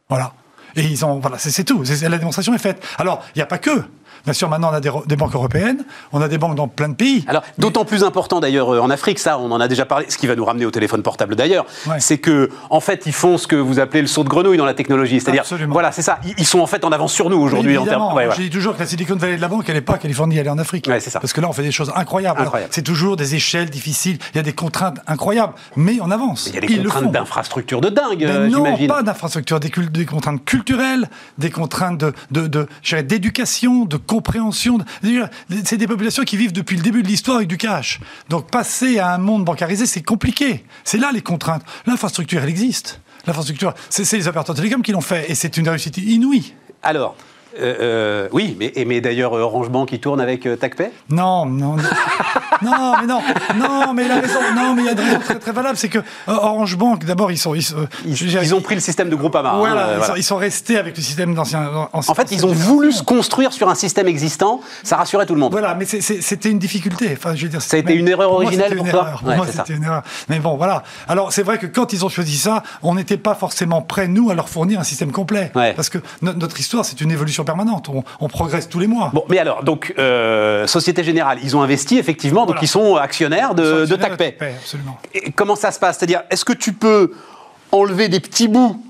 [0.07, 0.33] Voilà.
[0.77, 1.83] Et ils ont, voilà, c'est tout.
[2.03, 2.81] La démonstration est faite.
[2.97, 3.83] Alors, il n'y a pas que.
[4.25, 6.95] Bien sûr, maintenant, on a des, banques européennes, on a des banques dans plein de
[6.95, 7.23] pays.
[7.27, 10.17] Alors, d'autant plus important d'ailleurs euh, en Afrique, ça, on en a déjà parlé, ce
[10.17, 11.65] qui va nous ramener au téléphone portable d'ailleurs,
[11.99, 14.65] c'est que, en fait, ils font ce que vous appelez le saut de grenouille dans
[14.65, 15.19] la technologie.
[15.19, 16.19] C'est-à-dire, voilà, c'est ça.
[16.37, 17.77] Ils sont en fait en avance sur nous aujourd'hui.
[17.77, 18.05] en termes.
[18.35, 20.47] Je dis toujours que la Silicon Valley de la banque, elle n'est pas Californie, elle
[20.47, 20.89] est en Afrique.
[20.99, 21.19] c'est ça.
[21.19, 22.49] Parce que là, on fait des choses incroyables.
[22.71, 26.47] C'est toujours des échelles difficiles, il y a des contraintes incroyables, mais on avance.
[26.47, 30.05] Il y a des contraintes d'infrastructure de dingue, ben euh, Non, pas d'infrastructure, des, des,
[30.05, 34.77] contraintes culturelles, des contraintes d'éducation, de, de, de compréhension.
[35.65, 37.99] C'est des populations qui vivent depuis le début de l'histoire avec du cash.
[38.29, 40.63] Donc passer à un monde bancarisé, c'est compliqué.
[40.85, 41.63] C'est là les contraintes.
[41.85, 43.01] L'infrastructure, elle existe.
[43.27, 46.53] L'infrastructure, c'est les opérateurs télécoms qui l'ont fait et c'est une réussite inouïe.
[46.81, 47.17] Alors,
[47.59, 50.91] euh, euh, oui, mais, mais d'ailleurs, Orange Bank, qui tourne avec euh, TACPay?
[51.09, 51.77] Non, non.
[52.61, 53.21] non, mais non,
[53.55, 54.39] non, mais il a raison.
[54.55, 55.77] Non, mais il y a des raisons très, très valables.
[55.77, 57.55] C'est que Orange Bank, d'abord, ils sont.
[57.55, 57.63] Ils,
[58.05, 59.51] ils, ont pris le système de Groupama.
[59.51, 61.87] Hein, voilà, Ils, sont, restés avec le système d'ancien.
[61.93, 64.59] En fait, ils ont voulu se construire sur un système existant.
[64.83, 65.51] Ça rassurait tout le monde.
[65.51, 67.09] Voilà, mais c'était une difficulté.
[67.13, 69.73] Enfin, je veux dire, ça a été une erreur originelle pour, toi Pour moi, c'était
[69.73, 70.03] une erreur.
[70.29, 70.83] Mais bon, voilà.
[71.07, 74.29] Alors, c'est vrai que quand ils ont choisi ça, on n'était pas forcément prêts, nous,
[74.29, 75.51] à leur fournir un système complet.
[75.53, 77.89] Parce que notre histoire, c'est une évolution permanente.
[78.19, 79.11] On, progresse tous les mois.
[79.13, 83.55] Bon, mais alors, donc, euh, Société Générale, ils ont investi effectivement, donc ils sont actionnaires
[83.55, 84.37] de, TACPay.
[84.39, 84.97] absolument.
[85.13, 85.97] Et comment ça se passe?
[85.97, 87.13] C'est-à-dire, est-ce que tu peux
[87.71, 88.81] enlever des petits bouts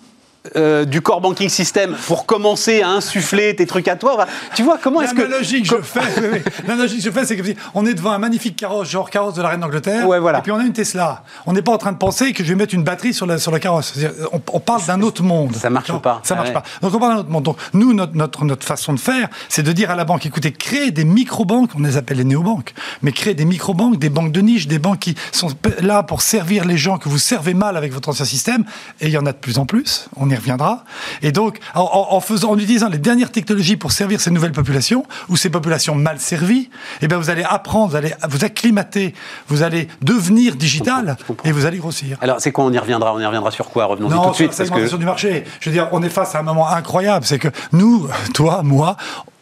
[0.55, 4.25] euh, du core banking system pour commencer à insuffler tes trucs à toi.
[4.55, 5.21] Tu vois, comment est-ce que.
[5.21, 7.43] L'analogie que je fais, l'analogie que je fais, c'est que
[7.73, 10.07] on est devant un magnifique carrosse, genre carrosse de la reine d'Angleterre.
[10.07, 10.39] Ouais, voilà.
[10.39, 11.23] Et puis on a une Tesla.
[11.45, 13.37] On n'est pas en train de penser que je vais mettre une batterie sur la,
[13.37, 13.93] sur la carrosse.
[14.31, 15.55] On, on parle d'un autre monde.
[15.55, 16.21] Ça marche pas.
[16.23, 16.63] Ça marche pas.
[16.81, 17.43] Donc on parle d'un autre monde.
[17.43, 20.51] Donc nous, notre, notre, notre façon de faire, c'est de dire à la banque, écoutez,
[20.51, 24.41] créez des micro-banques, on les appelle les néobanques, mais créez des micro-banques, des banques de
[24.41, 25.49] niche, des banques qui sont
[25.81, 28.65] là pour servir les gens que vous servez mal avec votre ancien système.
[29.01, 30.07] Et il y en a de plus en plus.
[30.15, 30.83] On y reviendra.
[31.21, 35.38] Et donc, en, faisant, en utilisant les dernières technologies pour servir ces nouvelles populations, ou
[35.38, 36.69] ces populations mal servies,
[37.01, 39.13] eh bien, vous allez apprendre, vous allez vous acclimater,
[39.47, 42.17] vous allez devenir digital et vous allez grossir.
[42.21, 43.13] Alors, c'est quoi On y reviendra.
[43.13, 43.86] On y reviendra sur quoi?
[43.86, 44.53] Revenons-y tout de suite.
[44.57, 44.95] Parce que...
[44.95, 45.43] du marché.
[45.59, 47.25] Je veux dire, on est face à un moment incroyable.
[47.25, 48.97] C'est que nous, toi, moi,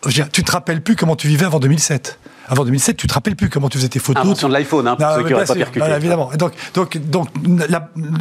[0.10, 2.20] tu te rappelles plus comment tu vivais avant 2007.
[2.48, 4.24] Avant 2007, tu te rappelles plus comment tu faisais tes photos.
[4.24, 5.86] Invention de l'iPhone, hein, pour ah, ceux qui n'auraient pas percuté.
[5.96, 6.30] évidemment.
[6.38, 7.28] donc, donc, donc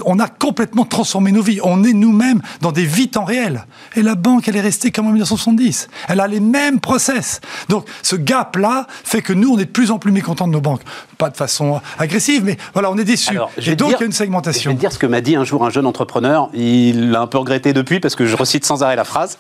[0.05, 1.61] on a complètement transformé nos vies.
[1.63, 3.67] On est nous-mêmes dans des vies temps réel.
[3.97, 5.89] Et la banque, elle est restée comme en 1970.
[6.09, 7.41] Elle a les mêmes process.
[7.69, 10.61] Donc, ce gap-là fait que nous, on est de plus en plus mécontents de nos
[10.61, 10.83] banques.
[11.19, 13.39] Pas de façon agressive, mais voilà, on est déçus.
[13.59, 14.63] Et donc, il y a une segmentation.
[14.63, 16.49] Je vais te dire ce que m'a dit un jour un jeune entrepreneur.
[16.55, 19.39] Il l'a un peu regretté depuis parce que je recite sans arrêt la phrase.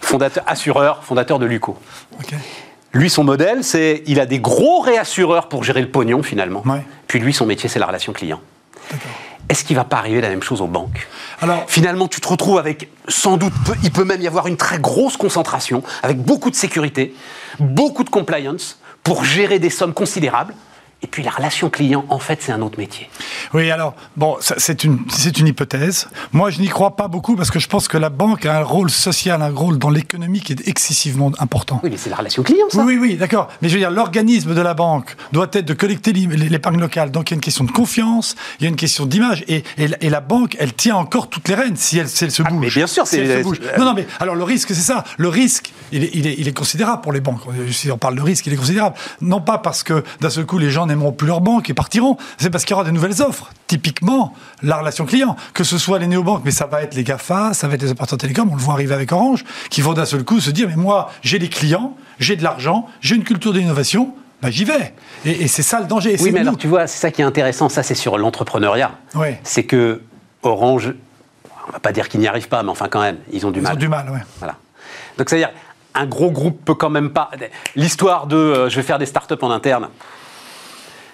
[0.00, 1.76] Fondateur, assureur, fondateur de Luco.
[2.20, 2.34] OK.
[2.92, 6.62] Lui, son modèle, c'est il a des gros réassureurs pour gérer le pognon finalement.
[7.06, 8.40] Puis lui, son métier, c'est la relation client.
[9.48, 11.06] Est-ce qu'il va pas arriver la même chose aux banques?
[11.40, 14.78] Alors, Finalement, tu te retrouves avec, sans doute, il peut même y avoir une très
[14.78, 17.14] grosse concentration, avec beaucoup de sécurité,
[17.58, 20.54] beaucoup de compliance, pour gérer des sommes considérables.
[21.02, 23.10] Et puis la relation client, en fait, c'est un autre métier.
[23.54, 25.00] Oui, alors, bon, c'est une,
[25.36, 26.08] une hypothèse.
[26.32, 28.62] Moi, je n'y crois pas beaucoup parce que je pense que la banque a un
[28.62, 31.80] rôle social, un rôle dans l'économie qui est excessivement important.
[31.82, 32.84] Oui, mais c'est la relation client, ça.
[32.84, 33.48] Oui, oui, d'accord.
[33.60, 37.10] Mais je veux dire, l'organisme de la banque doit être de collecter l'épargne locale.
[37.10, 39.44] Donc, il y a une question de confiance, il y a une question d'image.
[39.48, 42.42] Et, et, la banque, elle tient encore toutes les rênes si elle, si elle se
[42.44, 42.60] ah, bouge.
[42.60, 43.60] mais bien sûr, si elle se bouge.
[43.76, 45.02] Non, non, mais alors le risque, c'est ça.
[45.16, 47.40] Le risque, il est, il, est, il est considérable pour les banques.
[47.72, 48.94] Si on parle de risque, il est considérable.
[49.20, 52.16] Non pas parce que d'un seul coup, les gens n'aimeront plus leur banque et partiront.
[52.38, 53.50] C'est parce qu'il y aura des nouvelles offres.
[53.66, 55.36] Typiquement, la relation client.
[55.54, 57.90] Que ce soit les néobanques, mais ça va être les GAFA, ça va être les
[57.90, 60.68] opérateurs télécoms, on le voit arriver avec Orange, qui vont d'un seul coup se dire,
[60.68, 64.92] mais moi, j'ai les clients, j'ai de l'argent, j'ai une culture d'innovation, bah, j'y vais.
[65.24, 66.16] Et, c'est ça le danger.
[66.20, 68.90] oui, mais alors tu vois, c'est ça qui est intéressant, ça c'est sur l'entrepreneuriat.
[69.44, 70.02] C'est que
[70.42, 70.94] Orange,
[71.68, 73.60] on va pas dire qu'ils n'y arrivent pas, mais enfin quand même, ils ont du
[73.60, 73.72] mal.
[73.72, 74.18] Ils ont du mal, oui.
[74.38, 74.56] Voilà.
[75.16, 75.50] Donc c'est-à-dire,
[75.94, 77.30] un gros groupe peut quand même pas.
[77.76, 79.88] L'histoire de euh, je vais faire des startups en interne,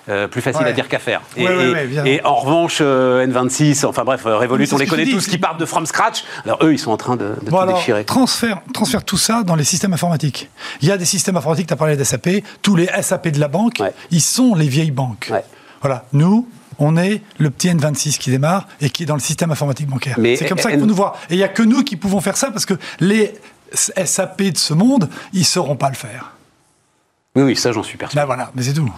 [0.09, 1.21] euh, plus facile à dire qu'à faire.
[1.37, 5.61] Et, en revanche, euh, N26, enfin bref, euh, Revolut, on les connaît tous, qui partent
[5.61, 6.25] de from scratch.
[6.45, 8.05] Alors eux, ils sont en train de, de tout déchirer.
[8.05, 10.49] Transfère, transfère tout ça dans les systèmes informatiques.
[10.81, 12.29] Il y a des systèmes informatiques, tu as parlé d'SAP,
[12.63, 15.33] tous les SAP de la banque, ils sont les vieilles banques.
[15.81, 16.49] Voilà, nous,
[16.79, 20.17] on est le petit N26 qui démarre et qui est dans le système informatique bancaire.
[20.37, 21.17] C'est comme ça faut nous voir.
[21.31, 23.35] Et il n'y a que nous qui pouvons faire ça parce que les
[23.73, 26.33] SAP de ce monde, ils ne sauront pas le faire.
[27.39, 28.21] Oui, oui, ça j'en suis persuadé.
[28.21, 28.93] Ben voilà, mais c'est tout.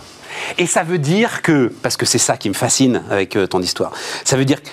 [0.56, 3.60] Et ça veut dire que, parce que c'est ça qui me fascine avec euh, ton
[3.60, 3.92] histoire,
[4.24, 4.68] ça veut dire que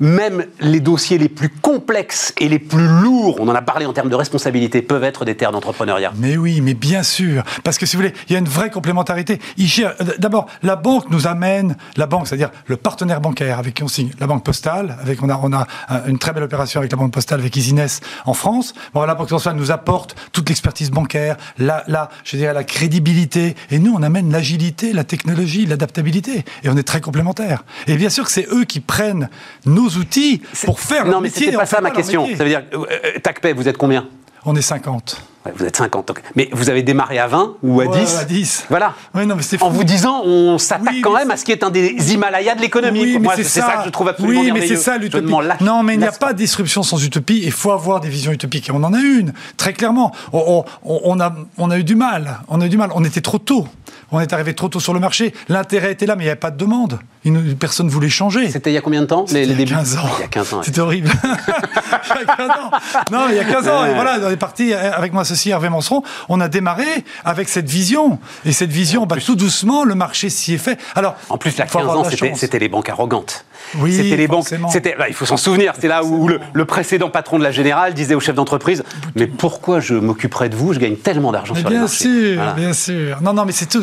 [0.00, 3.92] même les dossiers les plus complexes et les plus lourds, on en a parlé en
[3.92, 6.12] termes de responsabilité, peuvent être des terres d'entrepreneuriat.
[6.16, 7.42] Mais oui, mais bien sûr.
[7.62, 9.38] Parce que si vous voulez, il y a une vraie complémentarité.
[9.78, 13.88] Euh, d'abord, la banque nous amène, la banque, c'est-à-dire le partenaire bancaire avec qui on
[13.88, 15.66] signe, la banque postale, avec on a, on a
[16.06, 17.86] une très belle opération avec la banque postale, avec Isines
[18.24, 18.74] en France.
[18.92, 23.56] Bon, la banque postale nous apporte toute l'expertise bancaire, la, la, je dirais, la crédibilité.
[23.70, 26.44] Et nous, on amène l'agilité, la technologie, l'adaptabilité.
[26.62, 27.64] Et on est très complémentaires.
[27.86, 29.28] Et bien sûr que c'est eux qui prennent
[29.66, 32.26] nos outils pour faire Non, mais c'était pas ça ma question.
[32.36, 34.06] Ça veut dire, euh, euh, TACPay, vous êtes combien
[34.44, 35.22] On est 50.
[35.56, 36.12] vous êtes 50.
[36.36, 38.66] Mais vous avez démarré à 20 ou à 10 à 10.
[38.70, 38.94] Voilà.
[39.14, 42.12] non, mais en vous disant, on s'attaque quand même à ce qui est un des
[42.12, 43.00] Himalayas de l'économie.
[43.02, 43.76] Oui, Moi, c'est ça.
[43.78, 45.32] que je trouve absolument Oui, mais c'est ça l'utopie.
[45.60, 47.40] Non, mais il n'y a pas de disruption sans utopie.
[47.44, 48.68] Il faut avoir des visions utopiques.
[48.68, 50.12] Et on en a une, très clairement.
[50.32, 52.40] On, on, a, on a eu du mal.
[52.48, 52.90] On a eu du mal.
[52.94, 53.66] On était trop tôt.
[54.12, 55.34] On est arrivé trop tôt sur le marché.
[55.48, 56.98] L'intérêt était là, mais il n'y avait pas de demande.
[57.24, 58.50] Une, personne ne voulait changer.
[58.50, 60.10] C'était il y a combien de temps les, les il y a 15 ans.
[60.18, 60.62] Il y a 15 ans.
[60.62, 61.10] C'était horrible.
[61.24, 62.70] il y a 15 ans.
[63.10, 63.86] Non, il y a 15 ans.
[63.86, 66.02] Et voilà, on est parti avec mon associé Hervé Manseron.
[66.28, 68.18] On a démarré avec cette vision.
[68.44, 70.78] Et cette vision, bah, tout doucement, le marché s'y est fait.
[70.94, 73.44] Alors, en plus, il y a 15 ans, c'était les banques arrogantes.
[73.76, 74.48] Oui, c'était les banques.
[74.70, 75.72] C'était, bah, il faut s'en souvenir.
[75.74, 78.82] C'était là où, le, précédent patron de la Générale disait au chef d'entreprise
[79.14, 80.72] Mais pourquoi je m'occuperai de vous?
[80.72, 82.34] Je gagne tellement d'argent sur les marchés.
[82.34, 83.22] Bien sûr, bien sûr.
[83.22, 83.82] Non, non, mais c'est tout.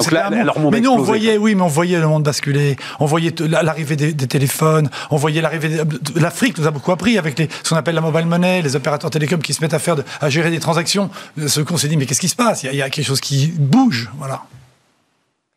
[0.72, 2.76] mais nous, on voyait, oui, mais on voyait le monde basculer.
[3.00, 4.90] On voyait l'arrivée des, téléphones.
[5.10, 5.82] On voyait l'arrivée.
[6.16, 9.10] L'Afrique nous a beaucoup appris avec les, ce qu'on appelle la mobile money, les opérateurs
[9.10, 11.10] télécoms qui se mettent à faire, à gérer des transactions.
[11.48, 12.64] Ce qu'on s'est dit, mais qu'est-ce qui se passe?
[12.64, 14.44] Il y, a, il y a quelque chose qui bouge, voilà.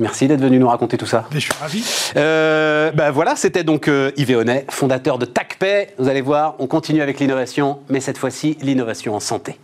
[0.01, 1.25] Merci d'être venu nous raconter tout ça.
[1.31, 1.85] je suis ravi.
[2.17, 5.95] Euh, bah voilà, c'était donc euh, Yves Honnet, fondateur de TACPay.
[5.99, 9.57] Vous allez voir, on continue avec l'innovation, mais cette fois-ci, l'innovation en santé.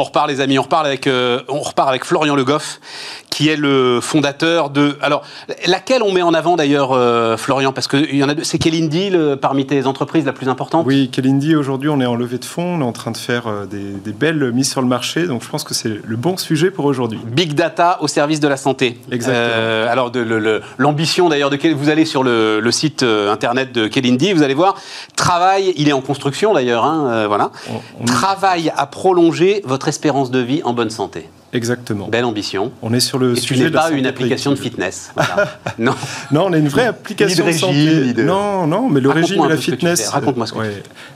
[0.00, 2.80] On repart, les amis, on repart avec, euh, on repart avec Florian Le Goff,
[3.28, 4.96] qui est le fondateur de.
[5.02, 5.22] Alors,
[5.66, 7.74] laquelle on met en avant d'ailleurs, euh, Florian?
[7.74, 11.54] Parce que y en a C'est Kelindi, parmi tes entreprises la plus importante Oui, Kelindi,
[11.54, 14.12] aujourd'hui, on est en levée de fonds, on est en train de faire euh, des,
[14.12, 17.20] belles mises sur le marché, donc je pense que c'est le bon sujet pour aujourd'hui.
[17.26, 18.98] Big data au service de la santé.
[19.12, 19.90] Exactement.
[19.90, 20.10] alors,
[20.78, 24.76] l'ambition d'ailleurs de vous allez sur le, site internet de Kelindi, vous allez voir,
[25.14, 27.50] travail, il est en construction d'ailleurs, hein, voilà.
[28.06, 31.28] Travail à prolonger votre espérance de vie en bonne santé.
[31.52, 32.08] Exactement.
[32.08, 32.72] Belle ambition.
[32.80, 33.66] On est sur le Et sujet.
[33.66, 35.12] Tu pas une application de fitness.
[35.78, 35.94] non.
[36.30, 38.14] non, on est une vraie application de santé.
[38.16, 40.08] Non, non, mais le régime et la fitness.
[40.08, 40.58] Raconte-moi ce que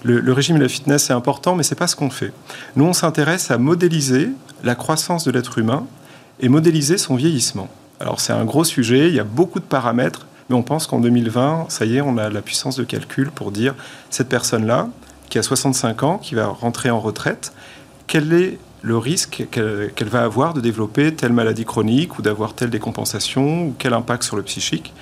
[0.03, 2.33] le, le, régime et la fitness, c'est important, mais c'est pas ce qu'on fait.
[2.77, 4.29] Nous, on s'intéresse à modéliser
[4.63, 5.87] la croissance de l'être humain
[6.41, 7.69] et modéliser son vieillissement.
[8.01, 10.99] Alors, c'est un gros sujet, il y a beaucoup de paramètres, mais on pense qu'en
[10.99, 13.75] 2020, ça y est, on a la puissance de calcul pour dire
[14.11, 14.89] cette personne-là,
[15.31, 17.53] qui a 65 ans, qui va rentrer en retraite,
[18.07, 22.71] quel est le risque qu'elle va avoir de développer telle maladie chronique ou d'avoir telle
[22.71, 24.93] décompensation ou quel impact sur le psychique.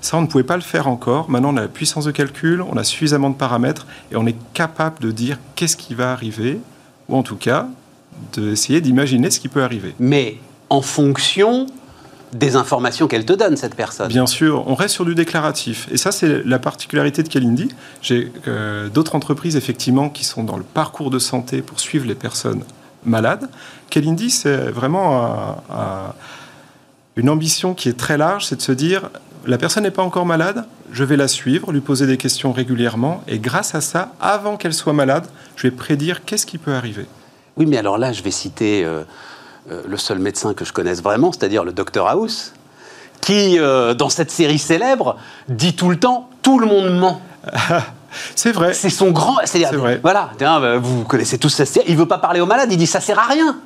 [0.00, 1.28] Ça, on ne pouvait pas le faire encore.
[1.28, 4.36] Maintenant, on a la puissance de calcul, on a suffisamment de paramètres et on est
[4.52, 6.60] capable de dire qu'est-ce qui va arriver,
[7.08, 7.68] ou en tout cas,
[8.32, 9.94] d'essayer d'imaginer ce qui peut arriver.
[9.98, 10.38] Mais
[10.70, 11.66] en fonction
[12.32, 14.08] des informations qu'elle te donne, cette personne.
[14.08, 15.86] Bien sûr, on reste sur du déclaratif.
[15.90, 17.68] Et ça, c'est la particularité de Kalindi.
[18.00, 22.14] J'ai euh, d'autres entreprises, effectivement, qui sont dans le parcours de santé pour suivre les
[22.14, 22.64] personnes
[23.04, 23.48] malades.
[23.90, 25.58] Kalindi, c'est vraiment
[27.16, 29.10] une ambition qui est très large, c'est de se dire,
[29.46, 33.22] la personne n'est pas encore malade, je vais la suivre, lui poser des questions régulièrement,
[33.28, 35.26] et grâce à ça, avant qu'elle soit malade,
[35.56, 37.06] je vais prédire qu'est-ce qui peut arriver.
[37.56, 38.84] Oui, mais alors là, je vais citer...
[38.84, 39.04] Euh, euh,
[39.68, 42.52] le seul médecin que je connaisse vraiment, c'est-à-dire le docteur House,
[43.22, 45.16] qui, euh, dans cette série célèbre,
[45.48, 47.22] dit tout le temps tout le monde ment.
[48.34, 48.74] C'est vrai.
[48.74, 49.36] C'est son grand.
[49.46, 49.98] C'est vrai.
[50.02, 50.30] Voilà.
[50.38, 51.64] Bah, vous connaissez tous ça.
[51.88, 52.70] Il veut pas parler aux malades.
[52.70, 53.58] Il dit ça sert à rien.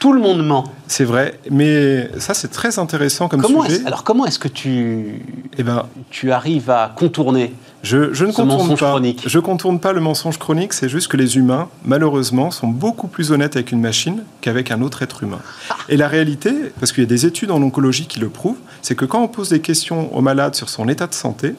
[0.00, 0.64] Tout le monde ment.
[0.88, 3.82] C'est vrai, mais ça c'est très intéressant comme sujet.
[3.86, 5.22] Alors comment est-ce que tu,
[5.56, 8.90] eh ben, tu arrives à contourner je, ne contourne pas.
[8.90, 9.24] Chronique.
[9.26, 10.72] Je contourne pas le mensonge chronique.
[10.72, 14.82] C'est juste que les humains, malheureusement, sont beaucoup plus honnêtes avec une machine qu'avec un
[14.82, 15.40] autre être humain.
[15.88, 18.94] Et la réalité, parce qu'il y a des études en oncologie qui le prouvent, c'est
[18.94, 21.54] que quand on pose des questions au malade sur son état de santé,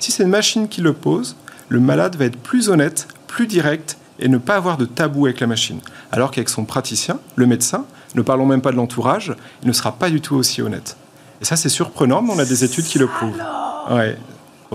[0.00, 1.34] si c'est une machine qui le pose,
[1.70, 5.40] le malade va être plus honnête, plus direct et ne pas avoir de tabou avec
[5.40, 5.80] la machine.
[6.12, 9.92] Alors qu'avec son praticien, le médecin, ne parlons même pas de l'entourage, il ne sera
[9.92, 10.96] pas du tout aussi honnête.
[11.40, 13.42] Et ça, c'est surprenant, mais on a des études qui le prouvent.
[13.90, 14.16] Ouais.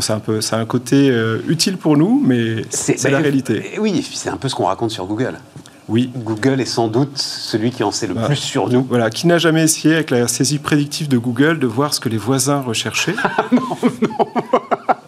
[0.03, 3.77] C'est un peu, c'est un côté euh, utile pour nous, mais c'est la réalité.
[3.79, 5.39] Oui, c'est un peu ce qu'on raconte sur Google.
[5.87, 6.11] Oui.
[6.15, 8.85] Google est sans doute celui qui en sait le plus sur nous.
[8.87, 12.09] Voilà, qui n'a jamais essayé avec la saisie prédictive de Google de voir ce que
[12.09, 13.15] les voisins recherchaient
[13.51, 13.61] Non,
[14.01, 14.25] non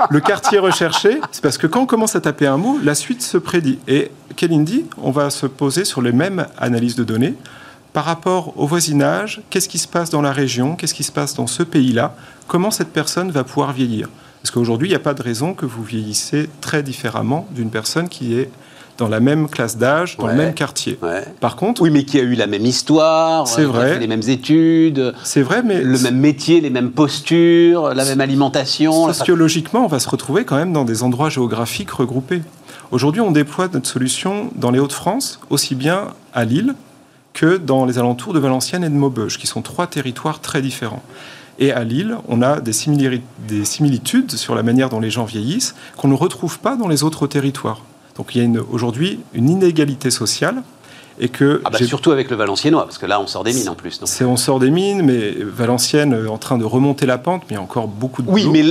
[0.09, 3.21] le quartier recherché, c'est parce que quand on commence à taper un mot, la suite
[3.21, 3.79] se prédit.
[3.87, 7.35] Et Kelindi, on va se poser sur les mêmes analyses de données
[7.93, 11.35] par rapport au voisinage, qu'est-ce qui se passe dans la région, qu'est-ce qui se passe
[11.35, 12.15] dans ce pays-là,
[12.47, 14.09] comment cette personne va pouvoir vieillir?
[14.41, 18.09] Parce qu'aujourd'hui, il n'y a pas de raison que vous vieillissez très différemment d'une personne
[18.09, 18.49] qui est
[18.97, 20.99] dans la même classe d'âge, dans le même quartier.
[21.39, 25.13] Par contre, oui, mais qui a eu la même histoire, c'est vrai, les mêmes études,
[25.23, 29.11] c'est vrai, mais le même métier, les mêmes postures, la même alimentation.
[29.11, 32.41] Sociologiquement, on va se retrouver quand même dans des endroits géographiques regroupés.
[32.91, 36.75] Aujourd'hui, on déploie notre solution dans les Hauts-de-France, aussi bien à Lille
[37.33, 41.03] que dans les alentours de Valenciennes et de Maubeuge, qui sont trois territoires très différents.
[41.59, 46.07] Et à Lille, on a des similitudes sur la manière dont les gens vieillissent qu'on
[46.07, 47.81] ne retrouve pas dans les autres territoires.
[48.17, 50.63] Donc il y a aujourd'hui une inégalité sociale.
[51.19, 53.69] Et que ah bah surtout avec le Valenciennois, parce que là on sort des mines
[53.69, 53.99] en plus.
[54.05, 57.51] C'est on sort des mines, mais Valenciennes est en train de remonter la pente, mais
[57.51, 58.63] il y a encore beaucoup de Oui, mais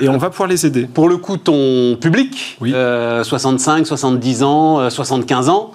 [0.00, 0.86] et on va pouvoir les aider.
[0.86, 5.72] Pour le coup, ton public, 65, 70 euh, ans, 75 euh, ans,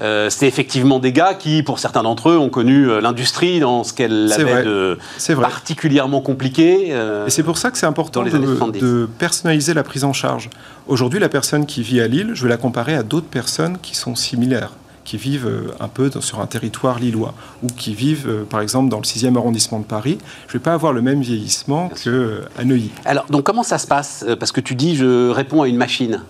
[0.00, 3.84] euh, c'est effectivement des gars qui, pour certains d'entre eux, ont connu euh, l'industrie dans
[3.84, 4.98] ce qu'elle avait de
[5.40, 6.88] particulièrement compliqué.
[6.90, 10.50] Euh, et c'est pour ça que c'est important de, personnaliser la prise en charge.
[10.88, 13.94] Aujourd'hui, la personne qui vit à Lille, je vais la comparer à d'autres personnes qui
[13.96, 14.72] sont similaires
[15.04, 17.34] qui vivent un peu sur un territoire lillois
[17.64, 20.16] ou qui vivent, par exemple, dans le 6e arrondissement de Paris.
[20.46, 22.92] Je ne vais pas avoir le même vieillissement qu'à Neuilly.
[23.04, 24.24] Alors, donc, comment ça se passe?
[24.38, 26.22] Parce que tu dis, je réponds à une machine.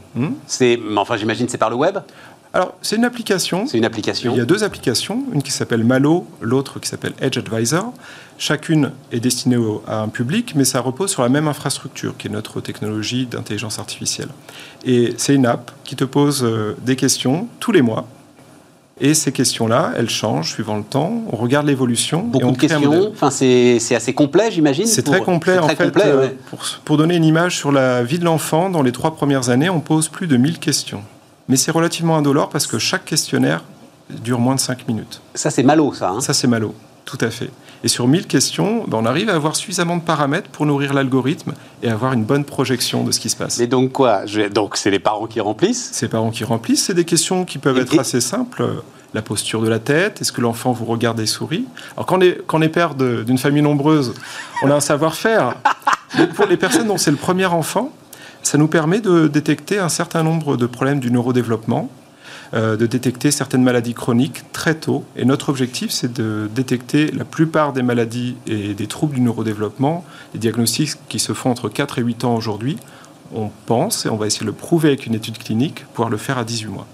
[0.46, 1.98] C'est, enfin, j'imagine, c'est par le web?
[2.55, 3.66] Alors, c'est une application.
[3.66, 4.32] C'est une application.
[4.34, 7.94] Il y a deux applications, une qui s'appelle Malo, l'autre qui s'appelle Edge Advisor.
[8.36, 12.30] Chacune est destinée à un public, mais ça repose sur la même infrastructure, qui est
[12.30, 14.28] notre technologie d'intelligence artificielle.
[14.84, 18.07] Et c'est une app qui te pose euh, des questions tous les mois.
[19.00, 21.22] Et ces questions-là, elles changent suivant le temps.
[21.32, 22.22] On regarde l'évolution.
[22.22, 23.11] Beaucoup de questions.
[23.11, 24.86] Enfin, c'est assez complet, j'imagine.
[24.86, 25.59] C'est très complet.
[25.59, 28.92] En fait, euh, pour, pour, donner une image sur la vie de l'enfant, dans les
[28.92, 31.03] trois premières années, on pose plus de 1000 questions.
[31.53, 33.62] Mais c'est relativement indolore parce que chaque questionnaire
[34.09, 35.20] dure moins de 5 minutes.
[35.34, 36.09] Ça, c'est malo, ça.
[36.09, 36.74] Hein ça, c'est malo,
[37.05, 37.50] tout à fait.
[37.84, 41.53] Et sur 1000 questions, ben, on arrive à avoir suffisamment de paramètres pour nourrir l'algorithme
[41.82, 43.59] et avoir une bonne projection de ce qui se passe.
[43.59, 44.22] Mais donc quoi?
[44.50, 45.90] Donc c'est les parents qui remplissent?
[45.92, 46.84] C'est les parents qui remplissent.
[46.84, 48.82] C'est des questions qui peuvent être assez simples.
[49.12, 51.66] La posture de la tête, est-ce que l'enfant vous regarde et sourit?
[51.98, 54.14] Alors quand on est, quand on est père d'une famille nombreuse,
[54.62, 55.57] on a un savoir-faire.
[56.34, 57.92] pour les personnes dont c'est le premier enfant,
[58.43, 61.88] ça nous permet de détecter un certain nombre de problèmes du neurodéveloppement,
[62.55, 65.05] euh, de détecter certaines maladies chroniques très tôt.
[65.16, 70.05] Et notre objectif, c'est de détecter la plupart des maladies et des troubles du neurodéveloppement,
[70.34, 72.76] les diagnostics qui se font entre 4 et 8 ans aujourd'hui.
[73.34, 76.18] On pense, et on va essayer de le prouver avec une étude clinique, pouvoir le
[76.18, 76.86] faire à 18 mois.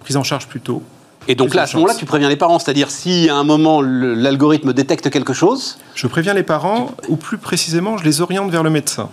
[0.00, 0.82] Prise en charge plus tôt,
[1.26, 3.80] et donc là, à ce moment-là, tu préviens les parents, c'est-à-dire si à un moment
[3.80, 5.78] l'algorithme détecte quelque chose.
[5.94, 9.08] Je préviens les parents, ou plus précisément, je les oriente vers le médecin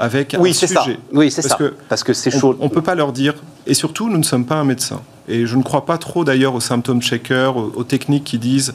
[0.00, 0.74] avec oui, un sujet.
[0.74, 0.86] Ça.
[1.12, 1.54] Oui, c'est ça.
[1.56, 2.56] Que Parce que c'est chaud.
[2.58, 3.34] On ne peut pas leur dire.
[3.66, 5.02] Et surtout, nous ne sommes pas un médecin.
[5.28, 8.72] Et je ne crois pas trop d'ailleurs aux symptômes checkers, aux, techniques qui disent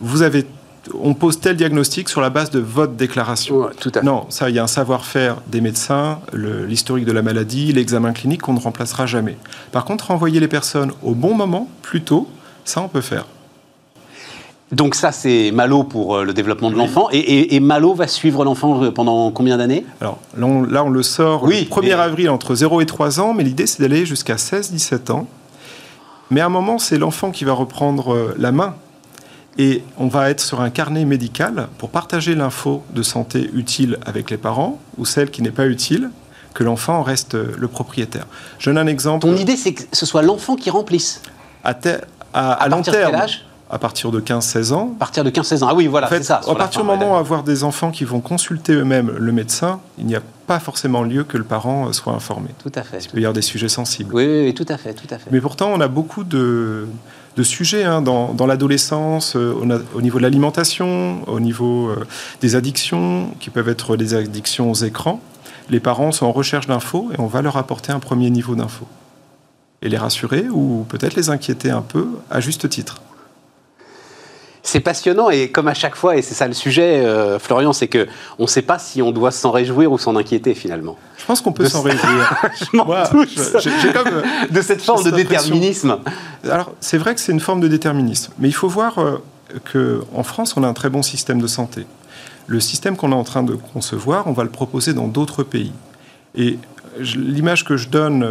[0.00, 0.46] vous avez
[1.00, 3.68] on pose tel diagnostic sur la base de votre déclaration.
[3.78, 7.72] tout à Non, ça, il y a un savoir-faire des médecins, l'historique de la maladie,
[7.72, 9.36] l'examen clinique qu'on ne remplacera jamais.
[9.70, 12.28] Par contre, envoyer les personnes au bon moment, plus tôt,
[12.64, 13.26] ça, on peut faire.
[14.72, 17.08] Donc ça, c'est Malo pour euh, le développement de l'enfant.
[17.12, 19.84] Et, Malo va suivre l'enfant euh, pendant combien d'années?
[20.00, 23.66] Alors là on, le sort le 1er avril entre 0 et 3 ans, mais l'idée
[23.66, 25.26] c'est d'aller jusqu'à 16-17 ans.
[26.30, 28.74] Mais à un moment, c'est l'enfant qui va reprendre euh, la main.
[29.58, 34.30] Et on va être sur un carnet médical pour partager l'info de santé utile avec
[34.30, 36.08] les parents ou celle qui n'est pas utile,
[36.54, 38.26] que l'enfant reste le propriétaire.
[38.58, 39.26] Je donne un exemple.
[39.26, 41.20] Ton idée, c'est que ce soit l'enfant qui remplisse
[41.64, 41.74] À,
[42.32, 43.26] à, à, long terme
[43.72, 44.92] à partir de 15-16 ans.
[44.96, 46.42] À partir de 15-16 ans, ah oui, voilà, c'est ça.
[46.46, 50.04] À partir du moment où avoir des enfants qui vont consulter eux-mêmes le médecin, il
[50.04, 52.50] n'y a pas forcément lieu que le parent euh, soit informé.
[52.62, 52.98] Tout à fait.
[53.02, 54.14] Il peut y avoir des sujets sensibles.
[54.14, 55.30] Oui, oui, tout à fait, tout à fait.
[55.32, 56.86] Mais pourtant, on a beaucoup de,
[57.36, 59.54] de sujets hein, dans, dans l'adolescence, euh,
[59.94, 62.06] au niveau de l'alimentation, au niveau euh,
[62.42, 65.18] des addictions, qui peuvent être des addictions aux écrans.
[65.70, 68.86] Les parents sont en recherche d'infos et on va leur apporter un premier niveau d'infos.
[69.80, 73.00] Et les rassurer ou peut-être les inquiéter un peu à juste titre
[74.62, 77.88] c'est passionnant et comme à chaque fois, et c'est ça le sujet, euh, Florian, c'est
[77.88, 78.06] que
[78.38, 80.96] on ne sait pas si on doit s'en réjouir ou s'en inquiéter finalement.
[81.18, 82.02] Je pense qu'on peut s'en réjouir.
[82.74, 85.98] Euh, de cette forme de déterminisme.
[86.48, 89.22] Alors c'est vrai que c'est une forme de déterminisme, mais il faut voir euh,
[89.72, 91.86] qu'en France, on a un très bon système de santé.
[92.46, 95.72] Le système qu'on est en train de concevoir, on va le proposer dans d'autres pays.
[96.34, 96.58] Et
[96.98, 98.26] l'image que je donne,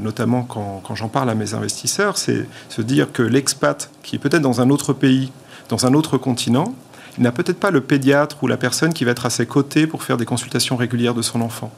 [0.00, 4.18] notamment quand, quand j'en parle à mes investisseurs, c'est se dire que l'expat qui est
[4.18, 5.30] peut-être dans un autre pays
[5.70, 6.74] dans un autre continent,
[7.16, 9.86] il n'a peut-être pas le pédiatre ou la personne qui va être à ses côtés
[9.86, 11.72] pour faire des consultations régulières de son enfant.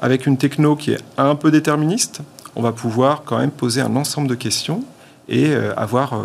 [0.00, 2.20] Avec une techno qui est un peu déterministe,
[2.56, 4.82] on va pouvoir quand même poser un ensemble de questions
[5.28, 6.24] et euh, avoir euh,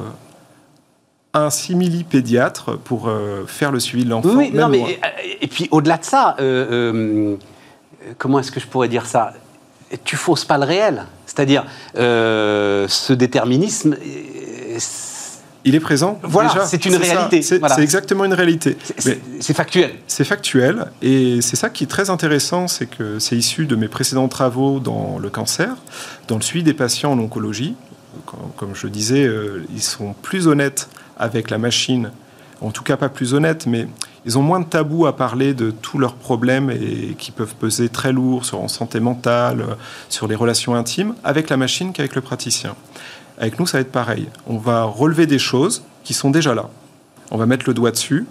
[1.34, 4.36] un simili-pédiatre pour euh, faire le suivi de l'enfant.
[4.36, 5.00] Oui, non, mais,
[5.40, 6.36] et puis au-delà de ça,
[8.18, 9.34] comment est-ce que je pourrais dire ça?
[10.04, 11.06] Tu fausses pas le réel.
[11.28, 11.64] C'est-à-dire,
[11.96, 13.96] ce déterminisme
[15.68, 16.18] il est présent.
[16.24, 17.42] Voilà, c'est une réalité.
[17.42, 18.78] C'est exactement une réalité.
[18.98, 19.92] C'est factuel.
[20.08, 20.86] C'est factuel.
[21.02, 24.80] Et c'est ça qui est très intéressant, c'est que c'est issu de mes précédents travaux
[24.80, 25.76] dans le cancer,
[26.28, 27.76] dans le suivi des patients en oncologie.
[28.26, 32.12] Comme je disais, euh, ils sont plus honnêtes avec la machine.
[32.62, 33.88] En tout cas, pas plus honnêtes, mais
[34.26, 37.90] ils ont moins de tabous à parler de tous leurs problèmes et qui peuvent peser
[37.90, 39.64] très lourd sur la santé mentale,
[40.10, 42.76] sur les relations intimes, avec la machine qu'avec le praticien.
[43.38, 44.28] Avec nous, ça va être pareil.
[44.48, 46.70] On va relever des choses qui sont déjà là.
[47.32, 48.26] On va mettre le doigt dessus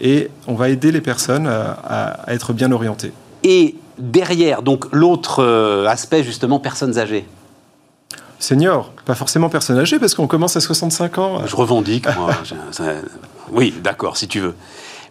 [0.00, 3.12] et on va aider les personnes à, être bien orientées.
[3.42, 7.26] Et derrière, donc l'autre euh, aspect, justement, personnes âgées
[8.38, 11.46] Senior, pas forcément personnes âgées, parce qu'on commence à 65 ans.
[11.46, 12.30] Je revendique, moi.
[13.52, 14.54] oui, d'accord, si tu veux.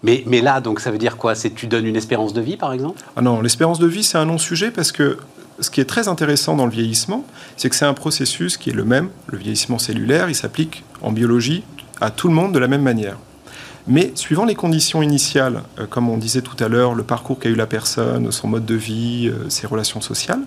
[0.01, 1.35] Mais, mais, là, donc, ça veut dire quoi?
[1.35, 3.01] C'est tu donnes une espérance de vie, par exemple?
[3.17, 5.17] Ah non, l'espérance de vie, c'est un non-sujet parce que
[5.59, 8.73] ce qui est très intéressant dans le vieillissement, c'est que c'est un processus qui est
[8.73, 9.09] le même.
[9.27, 11.63] Le vieillissement cellulaire, il s'applique en biologie
[11.99, 13.17] à tout le monde de la même manière.
[13.87, 17.49] Mais suivant les conditions initiales, euh, comme on disait tout à l'heure, le parcours qu'a
[17.49, 20.41] eu la personne, son mode de vie, euh, ses relations sociales,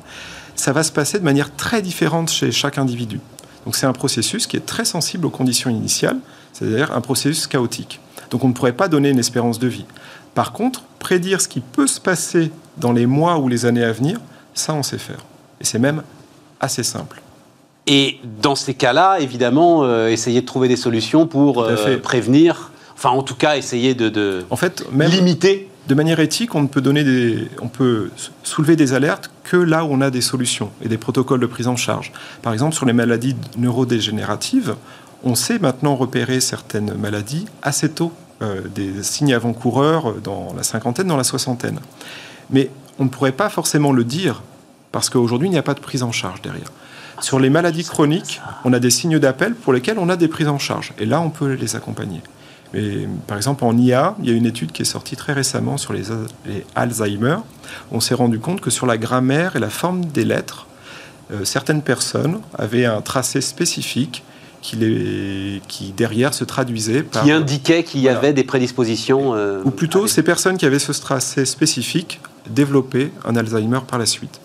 [0.54, 3.18] ça va se passer de manière très différente chez chaque individu.
[3.64, 6.18] Donc c'est un processus qui est très sensible aux conditions initiales,
[6.52, 8.00] c'est-à-dire un processus chaotique.
[8.30, 9.86] Donc on ne pourrait pas donner une espérance de vie.
[10.34, 13.92] Par contre, prédire ce qui peut se passer dans les mois ou les années à
[13.92, 14.20] venir,
[14.60, 15.24] ça, on sait faire.
[15.60, 16.02] Et c'est même
[16.60, 17.20] assez simple.
[17.86, 21.66] et dans ces cas-là, évidemment, euh, essayer de trouver des solutions pour
[22.02, 25.66] prévenir, enfin en tout cas essayer de, en fait, même limiter.
[25.88, 28.10] De manière éthique, on peut, donner des, on peut
[28.44, 31.66] soulever des alertes que là où on a des solutions et des protocoles de prise
[31.66, 32.12] en charge.
[32.42, 34.76] Par exemple, sur les maladies neurodégénératives,
[35.24, 38.12] on sait maintenant repérer certaines maladies assez tôt,
[38.74, 41.80] des signes avant-coureurs dans la cinquantaine, dans la soixantaine.
[42.50, 44.42] Mais on ne pourrait pas forcément le dire
[44.92, 46.70] parce qu'aujourd'hui, il n'y a pas de prise en charge derrière.
[47.20, 50.48] Sur les maladies chroniques, on a des signes d'appel pour lesquels on a des prises
[50.48, 50.94] en charge.
[50.98, 52.22] Et là, on peut les accompagner.
[52.72, 55.76] Mais, par exemple, en IA, il y a une étude qui est sortie très récemment
[55.76, 56.04] sur les,
[56.74, 57.36] Alzheimer.
[57.90, 60.66] On s'est rendu compte que sur la grammaire et la forme des lettres,
[61.32, 64.22] euh, certaines personnes avaient un tracé spécifique
[64.62, 67.24] qui, les, qui derrière se traduisait par...
[67.24, 69.34] Qui indiquait qu'il y avait des prédispositions...
[69.34, 74.06] Euh, Ou plutôt, ces personnes qui avaient ce tracé spécifique développaient un Alzheimer par la
[74.06, 74.40] suite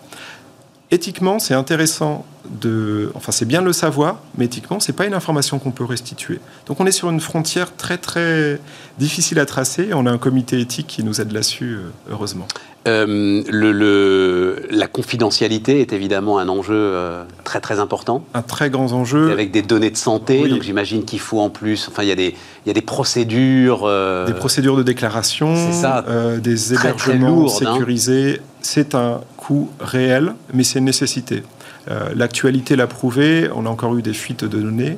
[0.95, 3.11] éthiquement, c'est intéressant de.
[3.15, 6.39] Enfin, c'est bien de le savoir, mais éthiquement, c'est pas une information qu'on peut restituer.
[6.65, 8.59] Donc, on est sur une frontière très, très
[8.97, 9.89] difficile à tracer.
[9.93, 12.47] On a un comité éthique qui nous aide là-dessus, euh, heureusement.
[12.87, 18.23] Euh, le, la confidentialité est évidemment un enjeu euh, très très important.
[18.33, 19.31] Un très grand enjeu.
[19.31, 22.15] Avec des données de santé, donc j'imagine qu'il faut en plus, enfin il y a
[22.15, 23.89] des, il y a des procédures.
[24.27, 26.05] Des procédures de déclaration, ça,
[26.37, 27.49] des hébergements hein.
[27.49, 28.41] sécurisés.
[28.61, 31.43] C'est un coût réel, mais c'est une nécessité.
[31.89, 34.97] Euh, l'actualité l'a prouvé, on a encore eu des fuites de données.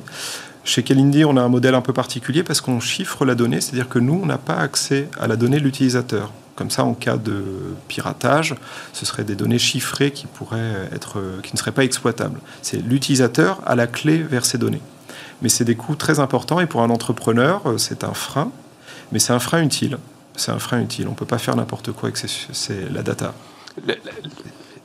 [0.64, 3.88] Chez Kelindi, on a un modèle un peu particulier parce qu'on chiffre la donnée, c'est-à-dire
[3.88, 6.30] que nous, on n'a pas accès à la donnée de l'utilisateur.
[6.58, 7.44] Comme ça, en cas de
[7.86, 8.56] piratage,
[8.92, 12.40] ce seraient des données chiffrées qui, pourraient être, qui ne seraient pas exploitables.
[12.62, 14.82] C'est l'utilisateur à la clé vers ces données.
[15.40, 18.50] Mais c'est des coûts très importants et pour un entrepreneur, euh, c'est un frein,
[19.12, 19.98] mais c'est un frein utile.
[20.34, 21.06] C'est un frein utile.
[21.06, 22.20] On ne peut pas faire n'importe quoi avec
[22.92, 23.34] la data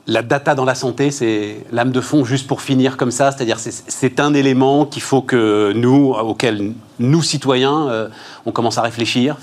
[0.06, 3.58] la data dans la santé, c'est l'âme de fond, juste pour finir comme ça, c'est-à-dire
[3.58, 8.08] c'est un élément qu'il faut que nous, auquel nous, citoyens, euh,
[8.44, 9.38] on commence à réfléchir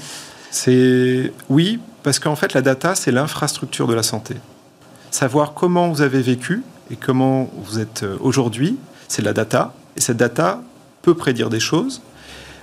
[0.51, 4.35] C'est oui, parce qu'en fait, la data, c'est l'infrastructure de la santé.
[5.11, 8.77] Savoir comment vous avez vécu et comment vous êtes euh, aujourd'hui,
[9.07, 9.73] c'est la data.
[9.97, 10.61] Et cette data
[11.01, 12.01] peut prédire des choses.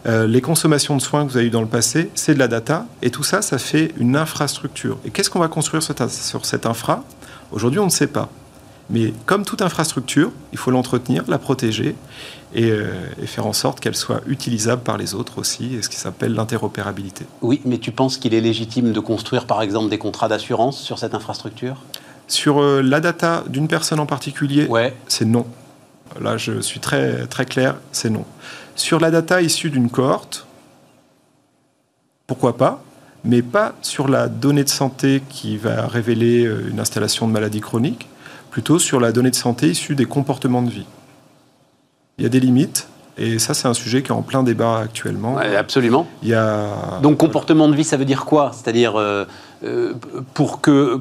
[0.06, 2.48] Euh, les consommations de soins que vous avez eues dans le passé, c'est de la
[2.48, 2.86] data.
[3.02, 4.98] Et tout ça, ça fait une infrastructure.
[5.04, 7.04] Et qu'est-ce qu'on va construire sur cette infra?
[7.52, 8.28] Aujourd'hui, on ne sait pas.
[8.90, 11.94] Mais comme toute infrastructure, il faut l'entretenir, la protéger
[12.56, 15.96] euh, et, faire en sorte qu'elle soit utilisable par les autres aussi, et ce qui
[15.96, 17.26] s'appelle l'interopérabilité.
[17.42, 20.98] Oui, mais tu penses qu'il est légitime de construire par exemple des contrats d'assurance sur
[20.98, 21.82] cette infrastructure?
[22.26, 24.94] Sur euh, la data d'une personne en particulier, ouais.
[25.06, 25.46] c'est non.
[26.20, 28.24] Là, je suis très, très clair, c'est non.
[28.74, 30.46] Sur la data issue d'une cohorte,
[32.26, 32.82] pourquoi pas
[33.24, 37.60] mais pas sur la donnée de santé qui va révéler euh, une installation de maladie
[37.60, 38.08] chronique,
[38.50, 40.86] plutôt sur la donnée de santé issue des comportements de vie.
[42.18, 42.88] Il y a des limites,
[43.18, 45.36] et ça, c'est un sujet qui est en plein débat actuellement.
[45.38, 46.06] absolument.
[46.22, 47.00] Il y a...
[47.02, 48.52] Donc, comportement de vie, ça veut dire quoi?
[48.54, 49.24] C'est-à-dire, euh,
[49.64, 49.94] euh,
[50.34, 51.00] pour, que,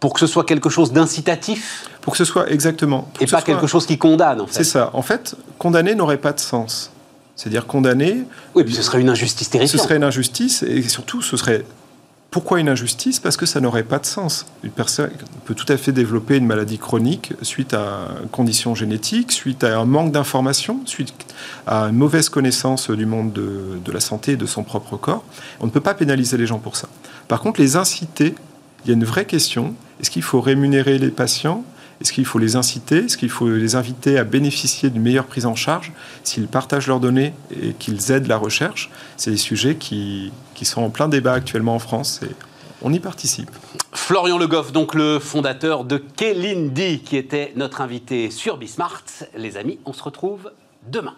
[0.00, 1.90] pour que ce soit quelque chose d'incitatif?
[2.00, 3.10] Pour que ce soit exactement.
[3.20, 4.54] Et pas quelque chose qui condamne, en fait.
[4.54, 4.88] C'est ça.
[4.94, 6.90] En fait, condamner n'aurait pas de sens.
[7.36, 8.24] C'est-à-dire condamner.
[8.54, 9.80] Oui, puis ce serait une injustice terrifiante.
[9.80, 11.64] Ce serait une injustice, et surtout, ce serait.
[12.30, 13.20] Pourquoi une injustice?
[13.20, 14.44] Parce que ça n'aurait pas de sens.
[14.62, 15.10] Une personne
[15.46, 19.78] peut tout à fait développer une maladie chronique suite à une condition génétique, suite à
[19.78, 21.14] un manque d'information, suite
[21.66, 25.24] à une mauvaise connaissance du monde de, de la santé et de son propre corps.
[25.60, 26.88] On ne peut pas pénaliser les gens pour ça.
[27.28, 28.34] Par contre, les inciter,
[28.84, 29.74] il y a une vraie question.
[30.00, 31.64] Est-ce qu'il faut rémunérer les patients?
[32.00, 33.06] Est-ce qu'il faut les inciter?
[33.06, 37.00] Est-ce qu'il faut les inviter à bénéficier d'une meilleure prise en charge s'ils partagent leurs
[37.00, 38.90] données et qu'ils aident la recherche?
[39.16, 42.34] C'est des sujets qui, qui, sont en plein débat actuellement en France et
[42.82, 43.50] on y participe.
[43.92, 49.04] Florian Le Goff, donc le fondateur de Kelindi, qui était notre invité sur Bismart.
[49.36, 50.52] Les amis, on se retrouve
[50.86, 51.14] demain.